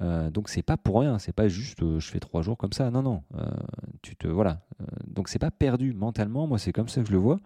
donc 0.00 0.48
c'est 0.48 0.62
pas 0.62 0.76
pour 0.76 1.00
rien, 1.00 1.18
c'est 1.18 1.32
pas 1.32 1.48
juste 1.48 1.98
je 1.98 2.10
fais 2.10 2.20
trois 2.20 2.42
jours 2.42 2.58
comme 2.58 2.72
ça. 2.72 2.90
Non 2.90 3.02
non, 3.02 3.22
tu 4.02 4.16
te 4.16 4.26
voilà. 4.26 4.60
donc 5.06 5.28
c'est 5.28 5.38
pas 5.38 5.50
perdu 5.50 5.94
mentalement. 5.94 6.46
Moi 6.46 6.58
c'est 6.58 6.72
comme 6.72 6.88
ça 6.88 7.02
que 7.02 7.08
je 7.08 7.12
le 7.12 7.18
vois 7.18 7.38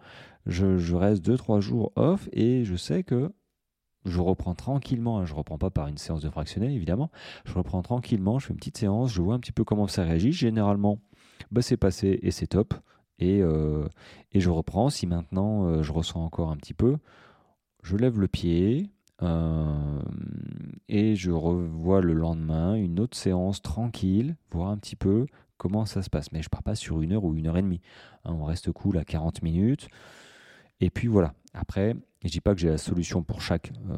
je, 0.45 0.95
reste 0.95 1.27
2-3 1.27 1.59
jours 1.61 1.91
off 1.95 2.29
et 2.31 2.63
je 2.65 2.75
sais 2.75 3.03
que 3.03 3.31
je 4.05 4.21
reprends 4.21 4.55
tranquillement. 4.55 5.25
Je 5.25 5.33
ne 5.33 5.37
reprends 5.37 5.57
pas 5.57 5.69
par 5.69 5.87
une 5.87 5.97
séance 5.97 6.21
de 6.21 6.29
fractionné, 6.29 6.73
évidemment. 6.73 7.11
Je 7.45 7.53
reprends 7.53 7.81
tranquillement, 7.81 8.39
je 8.39 8.47
fais 8.47 8.53
une 8.53 8.57
petite 8.57 8.77
séance, 8.77 9.11
je 9.11 9.21
vois 9.21 9.35
un 9.35 9.39
petit 9.39 9.51
peu 9.51 9.63
comment 9.63 9.87
ça 9.87 10.03
réagit. 10.03 10.31
Généralement, 10.31 10.99
bah, 11.51 11.61
c'est 11.61 11.77
passé 11.77 12.19
et 12.21 12.31
c'est 12.31 12.47
top. 12.47 12.73
Et, 13.19 13.41
euh, 13.41 13.87
je 14.33 14.49
reprends. 14.49 14.89
Si 14.89 15.07
maintenant 15.07 15.65
euh, 15.65 15.83
je 15.83 15.91
ressens 15.91 16.23
encore 16.23 16.51
un 16.51 16.57
petit 16.57 16.73
peu, 16.73 16.97
je 17.83 17.97
lève 17.97 18.19
le 18.19 18.27
pied 18.27 18.91
euh, 19.21 20.01
et 20.89 21.15
je 21.15 21.31
revois 21.31 22.01
le 22.01 22.13
lendemain 22.13 22.75
une 22.75 22.99
autre 22.99 23.17
séance 23.17 23.61
tranquille, 23.61 24.35
voir 24.51 24.69
un 24.69 24.77
petit 24.77 24.95
peu 24.95 25.25
comment 25.57 25.85
ça 25.85 26.01
se 26.01 26.09
passe. 26.09 26.31
Mais 26.31 26.41
je 26.41 26.49
pars 26.49 26.63
pas 26.63 26.75
sur 26.75 27.01
une 27.01 27.13
heure 27.13 27.23
ou 27.23 27.35
une 27.35 27.47
heure 27.47 27.57
et 27.57 27.61
demie. 27.61 27.81
Hein, 28.25 28.33
on 28.33 28.43
reste 28.43 28.71
cool 28.71 28.97
à 28.97 29.05
40 29.05 29.41
minutes. 29.41 29.87
Et 30.81 30.89
puis 30.89 31.07
voilà. 31.07 31.33
Après, 31.53 31.95
je 32.23 32.29
dis 32.29 32.41
pas 32.41 32.53
que 32.53 32.59
j'ai 32.59 32.69
la 32.69 32.77
solution 32.77 33.23
pour 33.23 33.41
chaque 33.41 33.71
euh, 33.89 33.97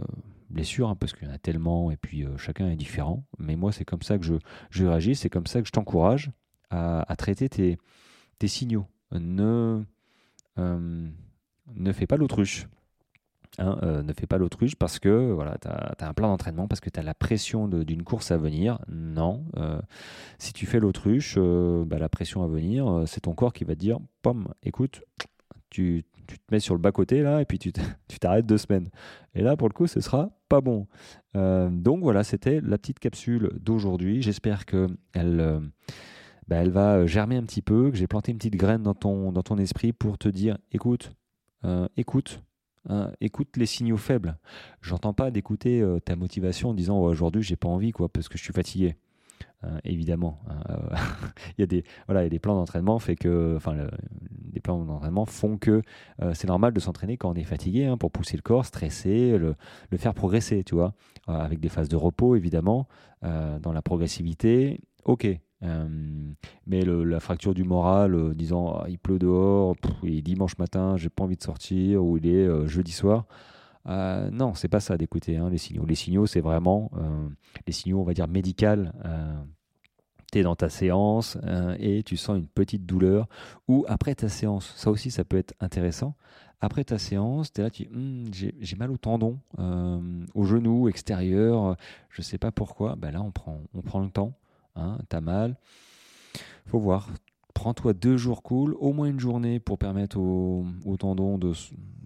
blessure, 0.49 0.89
hein, 0.89 0.95
parce 0.95 1.13
qu'il 1.13 1.27
y 1.27 1.31
en 1.31 1.33
a 1.33 1.39
tellement, 1.39 1.91
et 1.91 1.97
puis 1.97 2.23
euh, 2.23 2.37
chacun 2.37 2.69
est 2.69 2.75
différent. 2.75 3.25
Mais 3.39 3.55
moi, 3.55 3.71
c'est 3.71 3.85
comme 3.85 4.01
ça 4.01 4.17
que 4.17 4.25
je, 4.69 4.85
réagis, 4.85 5.15
c'est 5.15 5.29
comme 5.29 5.47
ça 5.47 5.61
que 5.61 5.67
je 5.67 5.71
t'encourage 5.71 6.31
à, 6.69 7.15
traiter 7.17 7.49
tes, 7.49 8.47
signaux. 8.47 8.85
Ne, 9.11 9.83
euh, 10.59 11.09
ne 11.73 11.91
fais 11.93 12.05
pas 12.05 12.17
l'autruche. 12.17 12.67
Hein, 13.59 14.03
ne 14.03 14.13
fais 14.13 14.27
pas 14.27 14.37
l'autruche 14.37 14.75
parce 14.75 14.99
que 14.99 15.31
voilà, 15.31 15.57
tu 15.57 15.67
as, 15.67 16.07
un 16.07 16.13
plan 16.13 16.27
d'entraînement, 16.27 16.67
parce 16.67 16.81
que 16.81 16.91
tu 16.91 16.99
as 16.99 17.03
la 17.03 17.15
pression 17.15 17.67
d'une 17.67 18.03
course 18.03 18.29
à 18.31 18.37
venir. 18.37 18.79
Non. 18.89 19.45
si 20.37 20.53
tu 20.53 20.65
fais 20.65 20.79
l'autruche, 20.79 21.39
bah, 21.39 21.97
la 21.97 22.09
pression 22.09 22.43
à 22.43 22.47
venir, 22.47 23.03
c'est 23.07 23.21
ton 23.21 23.33
corps 23.33 23.53
qui 23.53 23.63
va 23.63 23.73
te 23.73 23.79
dire, 23.79 23.97
pomme, 24.21 24.53
écoute, 24.61 25.01
tu, 25.69 26.05
tu 26.27 26.37
te 26.37 26.43
mets 26.51 26.59
sur 26.59 26.75
le 26.75 26.81
bas-côté 26.81 27.21
là 27.21 27.41
et 27.41 27.45
puis 27.45 27.57
tu 27.59 27.71
t'arrêtes 28.19 28.45
deux 28.45 28.57
semaines. 28.57 28.89
Et 29.33 29.41
là, 29.41 29.55
pour 29.55 29.67
le 29.67 29.73
coup, 29.73 29.87
ce 29.87 30.01
sera 30.01 30.29
pas 30.49 30.61
bon. 30.61 30.87
Euh, 31.35 31.69
donc 31.69 32.01
voilà, 32.01 32.23
c'était 32.23 32.61
la 32.61 32.77
petite 32.77 32.99
capsule 32.99 33.51
d'aujourd'hui. 33.59 34.21
J'espère 34.21 34.65
que 34.65 34.87
euh, 35.15 35.59
bah, 36.47 36.57
elle 36.57 36.71
va 36.71 37.05
germer 37.05 37.37
un 37.37 37.43
petit 37.43 37.61
peu, 37.61 37.91
que 37.91 37.97
j'ai 37.97 38.07
planté 38.07 38.31
une 38.31 38.37
petite 38.37 38.55
graine 38.55 38.83
dans 38.83 38.93
ton, 38.93 39.57
esprit 39.57 39.93
pour 39.93 40.17
te 40.17 40.29
dire 40.29 40.57
écoute, 40.71 41.11
euh, 41.65 41.87
écoute. 41.97 42.41
Hein, 42.89 43.11
écoute 43.19 43.57
les 43.57 43.65
signaux 43.65 43.97
faibles. 43.97 44.37
J'entends 44.81 45.11
pas 45.11 45.29
d'écouter 45.29 45.85
ta 46.05 46.15
motivation 46.15 46.69
en 46.69 46.73
disant 46.73 46.97
aujourd'hui 47.01 47.43
j'ai 47.43 47.57
pas 47.57 47.67
envie 47.67 47.91
quoi 47.91 48.07
parce 48.07 48.29
que 48.29 48.37
je 48.37 48.43
suis 48.43 48.53
fatigué. 48.53 48.95
Euh, 49.63 49.79
évidemment. 49.83 50.39
Hein, 50.47 50.59
euh, 50.69 50.95
il 51.57 51.61
y 51.61 51.63
a 51.63 51.65
des 51.65 51.83
voilà, 52.05 52.21
il 52.21 52.25
y 52.25 52.27
a 52.27 52.29
des 52.29 52.37
plans 52.37 52.53
d'entraînement 52.53 52.99
fait 52.99 53.15
que, 53.15 53.55
enfin, 53.55 53.75
plans 54.61 54.83
d'entraînement 54.83 55.25
font 55.25 55.57
que 55.57 55.81
euh, 56.21 56.33
c'est 56.35 56.47
normal 56.47 56.73
de 56.73 56.79
s'entraîner 56.79 57.17
quand 57.17 57.31
on 57.31 57.33
est 57.33 57.43
fatigué 57.43 57.85
hein, 57.85 57.97
pour 57.97 58.11
pousser 58.11 58.37
le 58.37 58.43
corps, 58.43 58.65
stresser, 58.65 59.37
le, 59.37 59.55
faire 59.97 60.13
progresser, 60.13 60.63
tu 60.63 60.75
vois, 60.75 60.93
avec 61.27 61.59
des 61.59 61.69
phases 61.69 61.89
de 61.89 61.95
repos 61.95 62.35
évidemment, 62.35 62.87
dans 63.21 63.73
la 63.73 63.81
progressivité. 63.81 64.79
Ok, 65.05 65.27
mais 65.61 66.81
la 66.85 67.19
fracture 67.19 67.53
du 67.53 67.63
moral, 67.63 68.35
disant 68.35 68.79
ah, 68.81 68.85
il 68.89 68.99
pleut 68.99 69.19
dehors, 69.19 69.75
il 70.03 70.17
est 70.17 70.21
dimanche 70.21 70.57
matin, 70.57 70.97
j'ai 70.97 71.09
pas 71.09 71.23
envie 71.23 71.37
de 71.37 71.43
sortir, 71.43 72.03
ou 72.03 72.17
il 72.17 72.27
est 72.27 72.67
jeudi 72.67 72.91
soir, 72.91 73.25
euh, 73.87 74.29
non, 74.31 74.53
c'est 74.53 74.67
pas 74.67 74.79
ça 74.79 74.97
d'écouter 74.97 75.37
hein, 75.37 75.49
les 75.49 75.57
signaux. 75.57 75.85
Les 75.85 75.95
signaux, 75.95 76.25
c'est 76.25 76.41
vraiment 76.41 76.91
euh, 76.97 77.29
les 77.65 77.73
signaux, 77.73 77.99
on 77.99 78.03
va 78.03 78.13
dire, 78.13 78.27
médicales. 78.27 78.93
Euh, 79.05 79.35
tu 80.31 80.39
es 80.39 80.43
dans 80.43 80.55
ta 80.55 80.67
séance 80.67 81.37
et 81.79 82.03
tu 82.03 82.17
sens 82.17 82.37
une 82.37 82.47
petite 82.47 82.85
douleur. 82.85 83.27
Ou 83.69 83.85
après 83.87 84.13
ta 84.13 84.27
séance, 84.27 84.73
ça 84.75 84.91
aussi, 84.91 85.09
ça 85.09 85.23
peut 85.23 85.37
être 85.37 85.53
intéressant. 85.61 86.15
Après 86.59 86.83
ta 86.83 86.97
séance, 86.97 87.53
tu 87.53 87.61
es 87.61 87.63
là, 87.63 87.69
tu 87.69 87.87
hum, 87.87 88.25
j'ai 88.33 88.75
mal 88.75 88.91
au 88.91 88.97
tendon, 88.97 89.39
au 89.57 90.43
genou 90.43 90.89
extérieur, 90.89 91.77
je 92.09 92.21
sais 92.21 92.37
pas 92.37 92.51
pourquoi. 92.51 92.97
Ben 92.97 93.11
là, 93.11 93.21
on 93.21 93.31
prend, 93.31 93.61
on 93.73 93.81
prend 93.81 94.01
le 94.01 94.09
temps. 94.09 94.33
Hein, 94.75 94.97
tu 95.09 95.15
as 95.15 95.21
mal. 95.21 95.55
faut 96.65 96.79
voir. 96.79 97.07
Prends-toi 97.53 97.93
deux 97.93 98.17
jours 98.17 98.43
cool, 98.43 98.75
au 98.79 98.91
moins 98.91 99.07
une 99.07 99.21
journée 99.21 99.61
pour 99.61 99.77
permettre 99.77 100.19
au, 100.19 100.65
au 100.83 100.97
tendon 100.97 101.39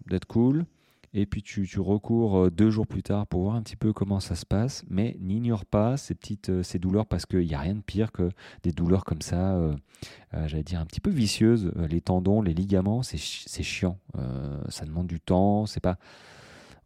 d'être 0.06 0.26
cool 0.26 0.66
et 1.14 1.26
puis 1.26 1.44
tu, 1.44 1.68
recours 1.80 2.38
euh, 2.38 2.50
deux 2.50 2.70
jours 2.70 2.88
plus 2.88 3.04
tard 3.04 3.28
pour 3.28 3.42
voir 3.42 3.56
un 3.56 3.62
petit 3.62 3.76
peu 3.76 3.92
comment 3.92 4.20
ça 4.20 4.36
se 4.36 4.46
passe, 4.46 4.84
mais 4.90 5.18
n'ignore 5.20 5.66
pas 5.66 5.98
ces 5.98 6.16
petites 6.16 6.50
euh, 6.50 6.64
ces 6.64 6.80
douleurs 6.80 7.06
parce 7.06 7.26
qu'il 7.26 7.46
n'y 7.46 7.54
a 7.54 7.60
rien 7.60 7.76
de 7.76 7.82
pire 7.82 8.12
que 8.12 8.30
des 8.64 8.72
douleurs 8.72 9.04
comme 9.04 9.22
ça, 9.22 9.56
euh, 9.56 9.76
j'allais 10.46 10.64
dire 10.64 10.80
un 10.80 10.86
petit 10.86 11.02
peu 11.02 11.10
vicieuses. 11.10 11.72
Les 11.90 12.02
tendons, 12.02 12.42
les 12.42 12.54
ligaments, 12.54 13.04
c'est 13.04 13.18
chiant, 13.18 14.00
ça 14.70 14.86
demande 14.86 15.08
du 15.08 15.20
temps, 15.20 15.66
c'est 15.66 15.82
pas. 15.82 15.98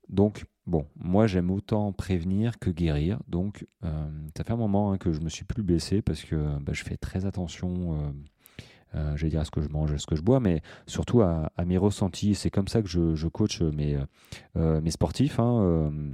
Donc 0.09 0.45
bon, 0.65 0.85
moi 0.97 1.27
j'aime 1.27 1.51
autant 1.51 1.91
prévenir 1.91 2.59
que 2.59 2.69
guérir. 2.69 3.19
Donc 3.27 3.65
ça 4.35 4.43
fait 4.43 4.53
un 4.53 4.57
moment 4.57 4.91
hein, 4.91 4.97
que 4.97 5.13
je 5.13 5.21
me 5.21 5.29
suis 5.29 5.45
plus 5.45 5.63
blessé 5.63 6.01
parce 6.01 6.23
que 6.23 6.35
bah, 6.59 6.73
je 6.73 6.83
fais 6.83 6.97
très 6.97 7.25
attention 7.25 8.13
euh, 8.95 9.15
j'allais 9.15 9.31
dire 9.31 9.41
à 9.41 9.45
ce 9.45 9.51
que 9.51 9.61
je 9.61 9.69
mange, 9.69 9.91
à 9.91 9.97
ce 9.97 10.07
que 10.07 10.15
je 10.15 10.21
bois, 10.21 10.39
mais 10.39 10.61
surtout 10.87 11.21
à, 11.21 11.51
mes 11.65 11.77
ressentis. 11.77 12.35
C'est 12.35 12.49
comme 12.49 12.67
ça 12.67 12.81
que 12.81 12.87
je, 12.87 13.15
je 13.15 13.27
coach 13.27 13.61
mes, 13.61 13.97
euh, 14.55 14.81
mes 14.81 14.91
sportifs. 14.91 15.39
Hein, 15.39 15.61
euh, 15.61 16.11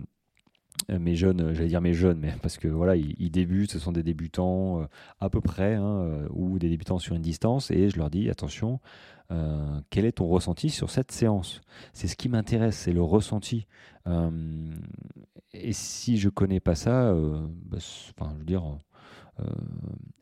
mes 0.89 1.15
jeunes, 1.15 1.53
j'allais 1.53 1.67
dire 1.67 1.81
mes 1.81 1.93
jeunes, 1.93 2.19
mais 2.19 2.33
parce 2.41 2.57
que 2.57 2.67
voilà, 2.67 2.95
ils, 2.95 3.29
débutent, 3.29 3.71
ce 3.71 3.77
sont 3.77 3.91
des 3.91 4.01
débutants 4.01 4.87
à 5.19 5.29
peu 5.29 5.39
près, 5.39 5.75
hein, 5.75 6.25
ou 6.31 6.57
des 6.57 6.69
débutants 6.69 6.97
sur 6.97 7.15
une 7.15 7.21
distance, 7.21 7.69
et 7.69 7.89
je 7.89 7.97
leur 7.97 8.09
dis 8.09 8.29
attention, 8.31 8.79
quel 9.91 10.05
est 10.05 10.13
ton 10.13 10.27
ressenti 10.27 10.71
sur 10.71 10.89
cette 10.89 11.11
séance? 11.11 11.61
C'est 11.93 12.07
ce 12.07 12.15
qui 12.15 12.29
m'intéresse, 12.29 12.77
c'est 12.77 12.93
le 12.93 13.03
ressenti. 13.03 13.67
et 15.53 15.73
si 15.73 16.17
je 16.17 16.29
connais 16.29 16.59
pas 16.59 16.75
ça, 16.75 17.13
bah, 17.13 17.77
enfin, 18.17 18.31
je 18.33 18.39
veux 18.39 18.45
dire, 18.45 18.63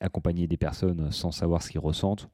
accompagner 0.01 0.47
des 0.47 0.57
personnes 0.57 1.09
sans 1.11 1.31
savoir 1.31 1.63
ce 1.63 1.69
qu'ils 1.69 1.79
ressentent, 1.79 2.29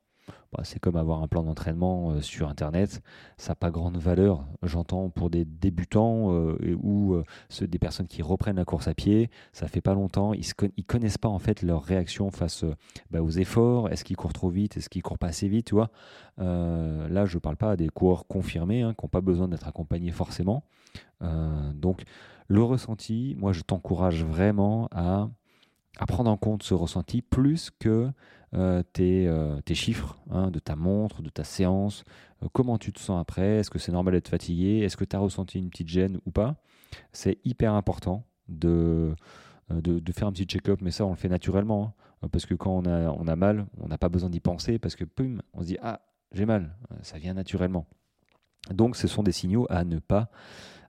bah, 0.56 0.64
c'est 0.64 0.80
comme 0.80 0.96
avoir 0.96 1.22
un 1.22 1.28
plan 1.28 1.44
d'entraînement 1.44 2.12
euh, 2.12 2.22
sur 2.22 2.50
Internet. 2.50 3.02
Ça 3.38 3.52
n'a 3.52 3.56
pas 3.56 3.72
grande 3.72 3.98
valeur, 3.98 4.46
j'entends, 4.64 5.10
pour 5.10 5.30
des 5.30 5.46
débutants 5.46 6.32
euh, 6.32 6.78
ou 6.82 7.14
euh, 7.14 7.24
des 7.62 7.80
personnes 7.80 8.08
qui 8.08 8.22
reprennent 8.22 8.56
la 8.56 8.66
course 8.66 8.88
à 8.88 8.94
pied. 8.94 9.30
Ça 9.54 9.68
fait 9.68 9.82
pas 9.82 9.94
longtemps. 9.94 10.34
Ils 10.34 10.46
ne 10.62 10.84
connaissent 10.84 11.18
pas 11.18 11.30
en 11.30 11.40
fait 11.40 11.62
leur 11.62 11.84
réaction 11.84 12.32
face 12.32 12.64
bah, 13.12 13.22
aux 13.22 13.30
efforts. 13.30 13.90
Est-ce 13.90 14.04
qu'ils 14.04 14.18
courent 14.18 14.34
trop 14.34 14.50
vite? 14.50 14.78
Est-ce 14.78 14.90
qu'ils 14.90 15.04
courent 15.04 15.20
pas 15.20 15.28
assez 15.28 15.48
vite 15.48 15.68
tu 15.68 15.76
vois? 15.76 15.90
Là, 16.38 17.26
je 17.26 17.36
ne 17.36 17.40
parle 17.40 17.56
pas 17.56 17.72
à 17.72 17.76
des 17.76 17.90
coureurs 17.90 18.28
confirmés 18.28 18.82
hein, 18.82 18.94
qui 18.94 19.06
n'ont 19.06 19.10
pas 19.10 19.22
besoin 19.22 19.48
d'être 19.48 19.68
accompagnés 19.68 20.12
forcément. 20.12 20.64
donc, 21.22 22.04
le 22.48 22.62
ressenti, 22.62 23.36
moi, 23.40 23.54
je 23.54 23.62
t'encourage 23.62 24.24
vraiment 24.24 24.88
à 24.92 25.30
à 25.98 26.06
prendre 26.06 26.30
en 26.30 26.38
compte 26.38 26.64
ce 26.64 26.74
ressenti 26.74 27.22
plus 27.22 27.72
que 27.80 28.12
euh, 28.54 28.84
euh, 29.00 29.62
tes, 29.62 29.76
chiffres 29.76 30.18
hein, 30.30 30.50
de 30.50 30.60
ta 30.60 30.76
montre, 30.76 31.22
de 31.22 31.30
ta 31.30 31.44
séance, 31.44 32.04
euh, 32.44 32.48
comment 32.54 32.78
tu 32.78 32.94
te 32.94 33.00
sens 33.00 33.20
après, 33.20 33.58
est-ce 33.58 33.70
que 33.70 33.80
c'est 33.80 33.92
normal 33.92 34.14
d'être 34.14 34.30
fatigué, 34.30 34.80
est-ce 34.80 34.98
que 34.98 35.04
tu 35.04 35.16
as 35.16 35.20
ressenti 35.20 35.60
une 35.60 35.70
petite 35.70 35.90
gêne 35.90 36.20
ou 36.26 36.32
pas. 36.32 36.56
C'est 37.12 37.40
hyper 37.44 37.74
important 37.74 38.24
de, 38.48 39.16
de, 39.70 40.12
faire 40.14 40.28
un 40.28 40.32
petit 40.32 40.46
check-up, 40.46 40.80
mais 40.82 40.92
ça 40.92 41.06
on 41.06 41.10
le 41.10 41.16
fait 41.16 41.28
naturellement, 41.28 41.96
hein, 42.22 42.30
parce 42.32 42.46
que 42.46 42.54
quand 42.54 42.72
on 42.72 42.86
a, 42.86 43.10
on 43.10 43.28
a 43.28 43.36
mal, 43.36 43.66
on 43.82 43.88
n'a 43.88 43.98
pas 43.98 44.10
besoin 44.10 44.30
d'y 44.30 44.40
penser, 44.40 44.80
parce 44.80 44.96
que 44.96 45.04
pum, 45.04 45.42
on 45.54 45.62
se 45.62 45.68
dit 45.68 45.78
ah 45.82 46.02
j'ai 46.32 46.46
mal, 46.46 46.76
ça 47.02 47.18
vient 47.18 47.34
naturellement. 47.34 47.86
Donc 48.72 48.96
ce 48.96 49.08
sont 49.08 49.24
des 49.24 49.32
signaux 49.32 49.68
à 49.70 49.84
ne 49.84 50.00
pas 50.00 50.30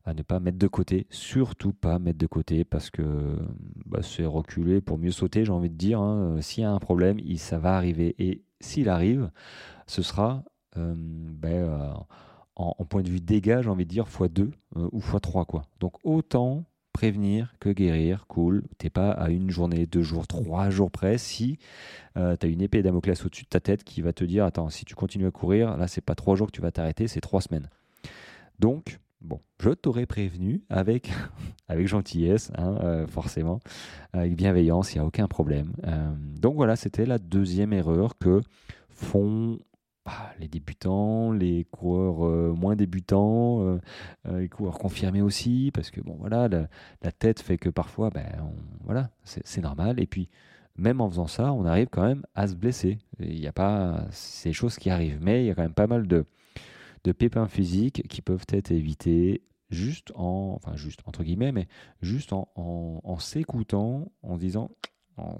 à 0.06 0.14
ne 0.14 0.22
pas 0.22 0.38
mettre 0.38 0.56
de 0.56 0.68
côté, 0.68 1.06
surtout 1.10 1.72
pas 1.72 1.98
mettre 1.98 2.18
de 2.18 2.26
côté 2.26 2.64
parce 2.64 2.90
que 2.90 3.38
bah, 3.84 3.98
c'est 4.02 4.24
reculer 4.24 4.80
pour 4.80 4.98
mieux 4.98 5.10
sauter, 5.10 5.44
j'ai 5.44 5.52
envie 5.52 5.68
de 5.68 5.74
dire. 5.74 6.00
Hein. 6.00 6.40
S'il 6.40 6.62
y 6.62 6.64
a 6.64 6.70
un 6.70 6.78
problème, 6.78 7.18
ça 7.36 7.58
va 7.58 7.76
arriver. 7.76 8.14
Et 8.20 8.44
s'il 8.60 8.88
arrive, 8.88 9.30
ce 9.88 10.02
sera 10.02 10.44
euh, 10.76 10.94
ben, 10.96 11.64
euh, 11.64 11.92
en, 12.54 12.84
point 12.84 13.02
de 13.02 13.10
vue 13.10 13.20
dégâts, 13.20 13.60
j'ai 13.62 13.68
envie 13.68 13.84
de 13.84 13.90
dire, 13.90 14.06
x2 14.06 14.52
euh, 14.76 14.88
ou 14.92 15.00
x3. 15.00 15.44
Quoi. 15.44 15.64
Donc 15.80 15.94
autant 16.04 16.64
prévenir 16.92 17.54
que 17.58 17.68
guérir, 17.68 18.28
cool. 18.28 18.62
T'es 18.78 18.90
pas 18.90 19.10
à 19.10 19.28
une 19.30 19.50
journée, 19.50 19.86
deux 19.86 20.02
jours, 20.02 20.28
trois 20.28 20.70
jours 20.70 20.92
près. 20.92 21.18
Si 21.18 21.58
tu 22.14 22.20
as 22.20 22.46
une 22.46 22.62
épée 22.62 22.82
Damoclès 22.82 23.22
au-dessus 23.26 23.42
de 23.44 23.48
ta 23.48 23.60
tête 23.60 23.84
qui 23.84 24.00
va 24.00 24.14
te 24.14 24.24
dire, 24.24 24.44
attends, 24.46 24.70
si 24.70 24.84
tu 24.84 24.94
continues 24.94 25.26
à 25.26 25.30
courir, 25.30 25.76
là 25.76 25.88
c'est 25.88 26.00
pas 26.00 26.14
trois 26.14 26.36
jours 26.36 26.46
que 26.46 26.52
tu 26.52 26.62
vas 26.62 26.70
t'arrêter, 26.70 27.06
c'est 27.06 27.20
trois 27.20 27.42
semaines. 27.42 27.68
Donc 28.58 28.98
Bon, 29.26 29.40
je 29.58 29.70
t'aurais 29.70 30.06
prévenu 30.06 30.62
avec, 30.70 31.10
avec 31.68 31.88
gentillesse, 31.88 32.52
hein, 32.56 32.78
euh, 32.82 33.06
forcément, 33.08 33.58
avec 34.12 34.36
bienveillance, 34.36 34.94
il 34.94 34.98
n'y 34.98 35.02
a 35.02 35.04
aucun 35.04 35.26
problème. 35.26 35.72
Euh, 35.84 36.12
donc 36.40 36.54
voilà, 36.54 36.76
c'était 36.76 37.06
la 37.06 37.18
deuxième 37.18 37.72
erreur 37.72 38.18
que 38.18 38.40
font 38.88 39.58
bah, 40.04 40.12
les 40.38 40.46
débutants, 40.46 41.32
les 41.32 41.64
coureurs 41.64 42.24
euh, 42.24 42.54
moins 42.56 42.76
débutants, 42.76 43.80
les 44.30 44.48
coureurs 44.48 44.78
confirmés 44.78 45.22
aussi, 45.22 45.72
parce 45.74 45.90
que 45.90 46.00
bon 46.00 46.14
voilà, 46.20 46.46
la, 46.46 47.12
tête 47.12 47.40
fait 47.40 47.58
que 47.58 47.68
parfois, 47.68 48.10
ben, 48.10 48.26
voilà, 48.84 49.10
c'est 49.24 49.60
normal. 49.60 49.98
Et 49.98 50.06
puis, 50.06 50.28
même 50.76 51.00
en 51.00 51.10
faisant 51.10 51.26
ça, 51.26 51.52
on 51.52 51.64
arrive 51.64 51.88
quand 51.90 52.06
même 52.06 52.22
à 52.36 52.46
se 52.46 52.54
blesser. 52.54 52.98
Il 53.18 53.40
n'y 53.40 53.48
a 53.48 53.52
pas 53.52 54.04
ces 54.12 54.52
choses 54.52 54.76
qui 54.76 54.88
arrivent, 54.88 55.18
mais 55.20 55.42
il 55.42 55.46
y 55.48 55.50
a 55.50 55.56
quand 55.56 55.62
même 55.62 55.74
pas 55.74 55.88
mal 55.88 56.06
de 56.06 56.26
de 57.06 57.12
pépins 57.12 57.46
physiques 57.46 58.02
qui 58.08 58.20
peuvent 58.20 58.46
être 58.48 58.72
évités 58.72 59.42
juste 59.70 60.12
en, 60.16 60.54
enfin 60.56 60.74
juste 60.76 61.00
entre 61.06 61.22
guillemets, 61.22 61.52
mais 61.52 61.68
juste 62.02 62.32
en, 62.32 63.18
s'écoutant, 63.20 64.10
en 64.22 64.36
disant, 64.36 64.72
en, 65.16 65.36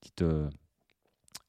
petite 0.00 0.22
euh, 0.22 0.50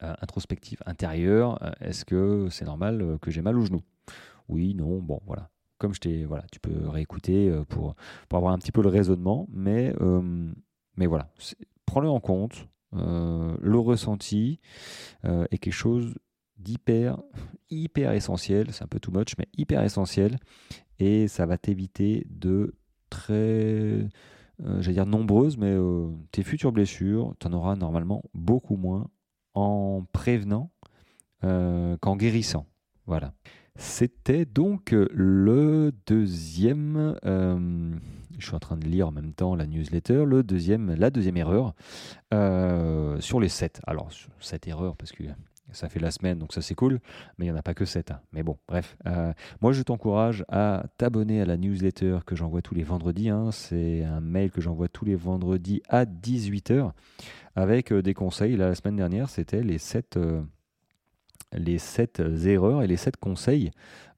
euh, 0.02 0.14
introspective 0.22 0.80
intérieure, 0.86 1.60
euh, 1.62 1.72
est-ce 1.80 2.04
que 2.04 2.48
c'est 2.50 2.64
normal 2.64 3.18
que 3.20 3.32
j'ai 3.32 3.42
mal 3.42 3.58
au 3.58 3.64
genou? 3.64 3.82
Oui, 4.48 4.74
non, 4.74 5.00
bon, 5.00 5.20
voilà. 5.26 5.50
Comme 5.78 5.92
je 5.92 6.00
t'ai, 6.00 6.24
voilà, 6.24 6.44
tu 6.52 6.60
peux 6.60 6.88
réécouter 6.88 7.52
pour, 7.68 7.96
pour 8.28 8.36
avoir 8.36 8.52
un 8.52 8.58
petit 8.58 8.72
peu 8.72 8.80
le 8.80 8.88
raisonnement, 8.88 9.48
mais, 9.50 9.92
mais 10.96 11.06
voilà, 11.06 11.32
prends-le 11.84 12.08
en 12.08 12.20
compte. 12.20 12.68
le 12.92 13.78
ressenti 13.78 14.60
est 15.24 15.58
quelque 15.58 15.72
chose 15.72 16.14
hyper 17.70 18.12
essentiel, 18.12 18.72
c'est 18.72 18.84
un 18.84 18.88
peu 18.88 19.00
too 19.00 19.12
much, 19.12 19.34
mais 19.38 19.46
hyper 19.56 19.82
essentiel, 19.82 20.38
et 20.98 21.28
ça 21.28 21.46
va 21.46 21.58
t'éviter 21.58 22.26
de 22.30 22.74
très, 23.10 23.34
euh, 23.34 24.08
j'allais 24.80 24.94
dire 24.94 25.06
nombreuses, 25.06 25.56
mais 25.56 25.72
euh, 25.72 26.08
tes 26.30 26.42
futures 26.42 26.72
blessures, 26.72 27.34
tu 27.40 27.46
en 27.46 27.52
auras 27.52 27.76
normalement 27.76 28.22
beaucoup 28.34 28.76
moins 28.76 29.08
en 29.54 30.04
prévenant 30.12 30.70
euh, 31.44 31.96
qu'en 32.00 32.16
guérissant. 32.16 32.66
Voilà. 33.06 33.32
C'était 33.76 34.44
donc 34.44 34.92
le 34.92 35.92
deuxième. 36.06 37.16
je 37.24 38.46
suis 38.46 38.54
en 38.54 38.60
train 38.60 38.76
de 38.76 38.86
lire 38.86 39.08
en 39.08 39.10
même 39.10 39.32
temps 39.32 39.56
la 39.56 39.66
newsletter. 39.66 40.24
Le 40.26 40.44
deuxième, 40.44 40.94
la 40.94 41.10
deuxième 41.10 41.36
erreur 41.36 41.74
sur 43.20 43.40
les 43.40 43.48
sept. 43.48 43.80
Alors, 43.84 44.10
cette 44.38 44.68
erreur, 44.68 44.96
parce 44.96 45.10
que 45.10 45.24
ça 45.72 45.88
fait 45.88 46.00
la 46.00 46.10
semaine, 46.10 46.38
donc 46.38 46.52
ça 46.52 46.62
c'est 46.62 46.74
cool, 46.74 47.00
mais 47.38 47.46
il 47.46 47.48
n'y 47.48 47.54
en 47.54 47.58
a 47.58 47.62
pas 47.62 47.74
que 47.74 47.84
7. 47.84 48.10
Hein. 48.10 48.20
Mais 48.32 48.42
bon, 48.42 48.58
bref. 48.68 48.96
Euh, 49.06 49.32
moi, 49.60 49.72
je 49.72 49.82
t'encourage 49.82 50.44
à 50.48 50.84
t'abonner 50.98 51.40
à 51.40 51.46
la 51.46 51.56
newsletter 51.56 52.18
que 52.26 52.36
j'envoie 52.36 52.62
tous 52.62 52.74
les 52.74 52.82
vendredis. 52.82 53.30
Hein. 53.30 53.50
C'est 53.52 54.04
un 54.04 54.20
mail 54.20 54.50
que 54.50 54.60
j'envoie 54.60 54.88
tous 54.88 55.04
les 55.04 55.16
vendredis 55.16 55.82
à 55.88 56.04
18h 56.04 56.92
avec 57.56 57.92
euh, 57.92 58.02
des 58.02 58.14
conseils. 58.14 58.56
la 58.56 58.74
semaine 58.74 58.96
dernière, 58.96 59.28
c'était 59.28 59.62
les 59.62 59.78
7 59.78 60.18
les 61.54 61.78
sept 61.78 62.22
erreurs 62.44 62.82
et 62.82 62.86
les 62.86 62.96
sept 62.96 63.16
conseils 63.16 63.70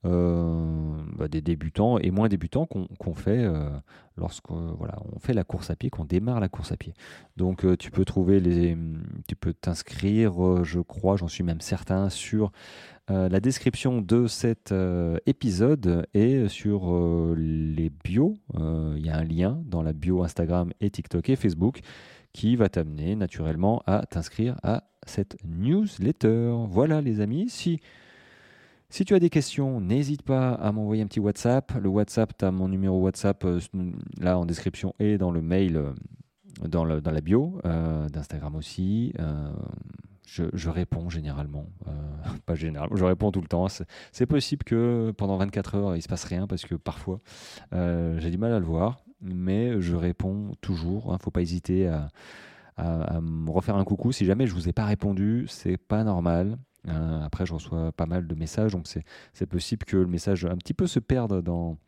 euh, 0.07 1.03
bah, 1.17 1.27
des 1.27 1.41
débutants 1.41 1.99
et 1.99 2.11
moins 2.11 2.29
débutants 2.29 2.67
qu'on 2.67 3.15
fait 3.15 3.45
euh, 3.45 3.71
lorsqu'on 4.17 4.75
voilà, 4.79 4.99
on 5.13 5.19
fait 5.19 5.33
la 5.33 5.43
course 5.43 5.71
à 5.71 5.77
pied, 5.77 5.91
qu'on 5.91 6.05
démarre 6.05 6.39
la 6.39 6.49
course 6.49 6.71
à 6.71 6.77
pied. 6.77 6.95
Donc 7.37 7.65
euh, 7.65 7.77
tu 7.77 7.91
peux 7.91 8.05
trouver 8.05 8.39
les, 8.39 8.77
tu 9.27 9.35
peux 9.35 9.53
t'inscrire, 9.53 10.65
je 10.65 10.81
crois, 10.81 11.17
j'en 11.17 11.29
suis 11.29 11.43
même 11.43 11.61
certain, 11.61 12.11
sur 12.11 12.53
la 13.09 13.39
description 13.39 14.01
de 14.01 14.27
cet 14.27 14.75
épisode 15.27 16.09
et 16.13 16.49
sur 16.49 16.93
les 17.37 17.89
bios. 17.89 18.37
Il 18.55 19.07
y 19.07 19.11
a 19.11 19.17
un 19.17 19.23
lien 19.23 19.63
dans 19.65 19.81
la 19.83 19.93
bio 19.93 20.25
Instagram 20.25 20.73
et 20.81 20.91
TikTok 20.91 21.31
et 21.31 21.37
Facebook 21.37 21.83
qui 22.33 22.57
va 22.57 22.69
t'amener 22.69 23.15
naturellement 23.15 23.81
à 23.87 24.05
t'inscrire 24.07 24.57
à 24.65 24.83
cette 25.07 25.37
newsletter. 25.45 26.55
Voilà 26.69 27.01
les 27.01 27.21
amis, 27.21 27.49
si, 27.49 27.81
si 28.89 29.05
tu 29.05 29.15
as 29.15 29.19
des 29.19 29.31
questions, 29.31 29.81
n'hésite 29.81 30.23
pas 30.23 30.53
à 30.53 30.71
m'envoyer 30.73 31.03
un 31.03 31.07
petit 31.07 31.21
WhatsApp. 31.21 31.73
Le 31.81 31.89
WhatsApp, 31.89 32.33
tu 32.39 32.45
as 32.45 32.51
mon 32.51 32.69
numéro 32.69 33.01
WhatsApp 33.01 33.45
euh, 33.45 33.61
là 34.21 34.39
en 34.39 34.47
description 34.47 34.95
et 35.01 35.19
dans 35.19 35.31
le 35.31 35.43
mail, 35.43 35.77
euh, 35.77 35.93
dans, 36.69 36.85
la 36.85 37.21
bio, 37.21 37.61
euh, 37.65 38.09
d'Instagram 38.09 38.55
aussi. 38.55 39.13
Je, 40.25 40.69
réponds 40.69 41.09
généralement, 41.09 41.67
pas 42.47 42.55
généralement, 42.55 42.97
je 42.97 43.05
réponds 43.05 43.33
tout 43.33 43.41
le 43.41 43.49
temps. 43.49 43.67
C'est 44.13 44.27
possible 44.27 44.65
que 44.65 45.13
pendant 45.17 45.37
24 45.37 45.75
heures, 45.77 45.97
il 45.97 46.03
se 46.03 46.09
passe 46.09 46.25
rien 46.25 46.47
parce 46.47 46.65
que 46.65 46.75
parfois, 46.75 47.21
j'ai 47.73 48.31
du 48.31 48.39
mal 48.39 48.53
à 48.53 48.59
le 48.59 48.65
voir, 48.65 48.99
mais 49.21 49.81
je 49.81 49.97
réponds 49.97 50.53
toujours. 50.61 51.09
Il 51.09 51.13
ne 51.15 51.19
faut 51.19 51.31
pas 51.31 51.43
hésiter 51.43 51.89
à, 51.89 52.09
à, 52.77 53.21
me 53.21 53.51
refaire 53.51 53.77
un 53.77 53.85
coucou. 53.85 54.13
Si 54.13 54.25
jamais 54.25 54.47
je 54.47 54.55
vous 54.55 54.69
ai 54.69 54.73
pas 54.73 54.85
répondu, 54.85 55.47
c'est 55.49 55.77
pas 55.77 56.05
normal. 56.05 56.59
Euh, 56.89 57.23
après, 57.23 57.47
je 57.47 57.55
reçois 57.55 57.93
pas 57.93 58.07
mal 58.07 58.27
de 58.27 58.35
messages, 58.35 58.73
donc 58.73 58.87
c'est 58.87 59.47
possible 59.47 59.85
que 59.85 59.97
le 59.97 60.07
message 60.07 60.45
un 60.45 60.57
petit 60.57 60.75
peu 60.75 60.87
se 60.87 61.01
perde 61.01 61.43
dans, 61.43 61.79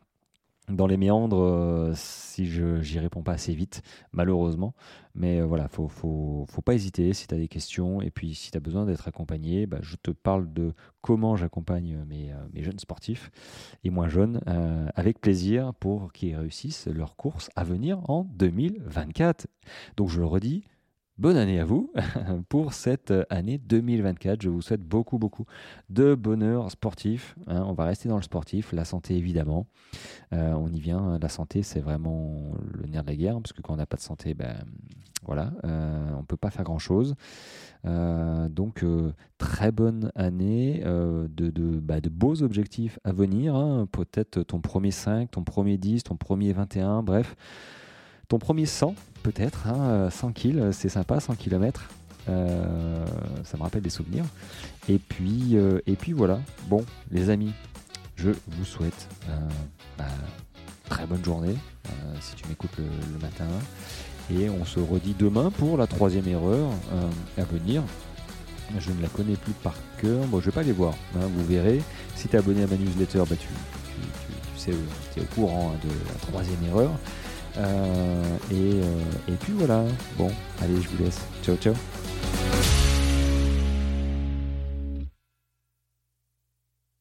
dans 0.68 0.88
les 0.88 0.96
méandres 0.96 1.40
euh, 1.40 1.92
si 1.94 2.46
je 2.46 2.80
j'y 2.82 2.98
réponds 2.98 3.22
pas 3.22 3.32
assez 3.32 3.54
vite, 3.54 3.82
malheureusement. 4.12 4.74
Mais 5.14 5.40
euh, 5.40 5.46
voilà, 5.46 5.68
faut, 5.68 5.88
faut, 5.88 6.46
faut 6.48 6.62
pas 6.62 6.74
hésiter 6.74 7.12
si 7.12 7.28
tu 7.28 7.34
as 7.34 7.38
des 7.38 7.46
questions. 7.46 8.02
Et 8.02 8.10
puis, 8.10 8.34
si 8.34 8.50
tu 8.50 8.56
as 8.56 8.60
besoin 8.60 8.86
d'être 8.86 9.06
accompagné, 9.06 9.66
bah, 9.66 9.78
je 9.82 9.94
te 9.96 10.10
parle 10.10 10.52
de 10.52 10.72
comment 11.00 11.36
j'accompagne 11.36 12.04
mes, 12.08 12.34
mes, 12.52 12.62
jeunes 12.62 12.78
sportifs 12.80 13.30
et 13.84 13.90
moins 13.90 14.08
jeunes 14.08 14.40
avec 14.94 15.20
plaisir 15.20 15.74
pour 15.74 16.12
qu'ils 16.12 16.36
réussissent 16.36 16.88
leur 16.88 17.16
course 17.16 17.50
à 17.54 17.62
venir 17.62 17.98
en 18.10 18.24
2024. 18.24 19.46
Donc, 19.96 20.08
je 20.08 20.18
le 20.18 20.26
redis, 20.26 20.64
bonne 21.18 21.36
année 21.36 21.58
à 21.58 21.64
vous 21.64 21.92
pour 22.48 22.72
cette 22.72 23.12
année 23.28 23.58
2024. 23.58 24.40
Je 24.42 24.48
vous 24.48 24.62
souhaite 24.62 24.82
beaucoup, 24.82 25.18
beaucoup 25.18 25.44
de 25.90 26.14
bonheur 26.14 26.70
sportif. 26.70 27.36
Hein. 27.48 27.64
on 27.66 27.72
va 27.72 27.84
rester 27.84 28.08
dans 28.08 28.16
le 28.16 28.22
sportif, 28.22 28.72
la 28.72 28.84
santé 28.84 29.16
évidemment. 29.16 29.66
Euh, 30.32 30.52
on 30.52 30.68
y 30.68 30.80
vient. 30.80 31.18
La 31.20 31.28
santé, 31.28 31.62
c'est 31.62 31.80
vraiment 31.80 32.52
le 32.72 32.86
nerf 32.86 33.02
de 33.02 33.08
la 33.08 33.16
guerre, 33.16 33.40
parce 33.40 33.52
que 33.52 33.62
quand 33.62 33.74
on 33.74 33.78
n'a 33.78 33.86
pas 33.86 33.96
de 33.96 34.02
santé, 34.02 34.34
ben 34.34 34.54
voilà, 35.24 35.52
euh, 35.64 36.12
on 36.16 36.22
peut 36.22 36.36
pas 36.36 36.50
faire 36.50 36.64
grand 36.64 36.78
chose. 36.78 37.16
Euh, 37.84 38.48
donc 38.48 38.84
très 39.38 39.72
bonne 39.72 40.12
année, 40.14 40.82
de, 40.84 41.50
bah, 41.80 42.00
de, 42.00 42.08
beaux 42.08 42.42
objectifs 42.42 42.98
à 43.02 43.12
venir. 43.12 43.56
Hein. 43.56 43.88
Peut-être 43.90 44.42
ton 44.42 44.60
premier 44.60 44.92
5, 44.92 45.32
ton 45.32 45.42
premier 45.42 45.78
10, 45.78 46.04
ton 46.04 46.16
premier 46.16 46.52
21, 46.52 47.02
bref. 47.02 47.34
Ton 48.28 48.38
premier 48.38 48.66
100, 48.66 48.94
peut-être, 49.22 49.64
100 49.64 49.68
hein, 50.28 50.32
kills, 50.34 50.68
c'est 50.72 50.90
sympa, 50.90 51.18
100 51.18 51.36
km. 51.36 51.88
Euh, 52.28 53.06
ça 53.42 53.56
me 53.56 53.62
rappelle 53.62 53.80
des 53.80 53.88
souvenirs. 53.88 54.24
Et 54.86 54.98
puis, 54.98 55.56
euh, 55.56 55.80
et 55.86 55.94
puis 55.94 56.12
voilà. 56.12 56.38
Bon, 56.68 56.84
les 57.10 57.30
amis, 57.30 57.54
je 58.16 58.28
vous 58.48 58.66
souhaite 58.66 59.08
euh, 59.30 59.38
bah, 59.96 60.04
très 60.90 61.06
bonne 61.06 61.24
journée 61.24 61.54
si 62.20 62.34
tu 62.34 62.46
m'écoutes 62.48 62.76
le, 62.76 63.18
matin. 63.18 63.46
Et 64.30 64.50
on 64.50 64.66
se 64.66 64.78
redit 64.78 65.14
demain 65.18 65.50
pour 65.50 65.78
la 65.78 65.86
troisième 65.86 66.28
erreur 66.28 66.68
à 67.38 67.44
venir. 67.44 67.82
Je 68.78 68.90
ne 68.90 69.00
la 69.00 69.08
connais 69.08 69.36
plus 69.36 69.54
par 69.54 69.72
cœur. 70.02 70.26
Bon, 70.26 70.40
je 70.40 70.46
vais 70.46 70.54
pas 70.54 70.62
les 70.62 70.72
voir. 70.72 70.92
Hein, 71.16 71.28
vous 71.34 71.46
verrez. 71.46 71.80
Si 72.14 72.28
tu 72.28 72.36
es 72.36 72.38
abonné 72.38 72.64
à 72.64 72.66
ma 72.66 72.76
newsletter, 72.76 73.22
bah, 73.30 73.36
tu, 73.40 73.48
sais, 74.56 74.72
tu 75.14 75.20
es 75.20 75.22
au 75.22 75.26
courant 75.34 75.72
hein, 75.72 75.78
de 75.82 75.88
la 75.88 76.14
troisième 76.20 76.62
erreur. 76.66 76.90
Euh, 77.58 78.22
euh, 78.52 79.02
et 79.28 79.32
puis 79.32 79.52
voilà. 79.56 79.84
Bon, 80.16 80.30
allez, 80.62 80.80
je 80.80 80.88
vous 80.88 81.04
laisse. 81.04 81.20
Ciao, 81.42 81.56
ciao. 81.56 81.74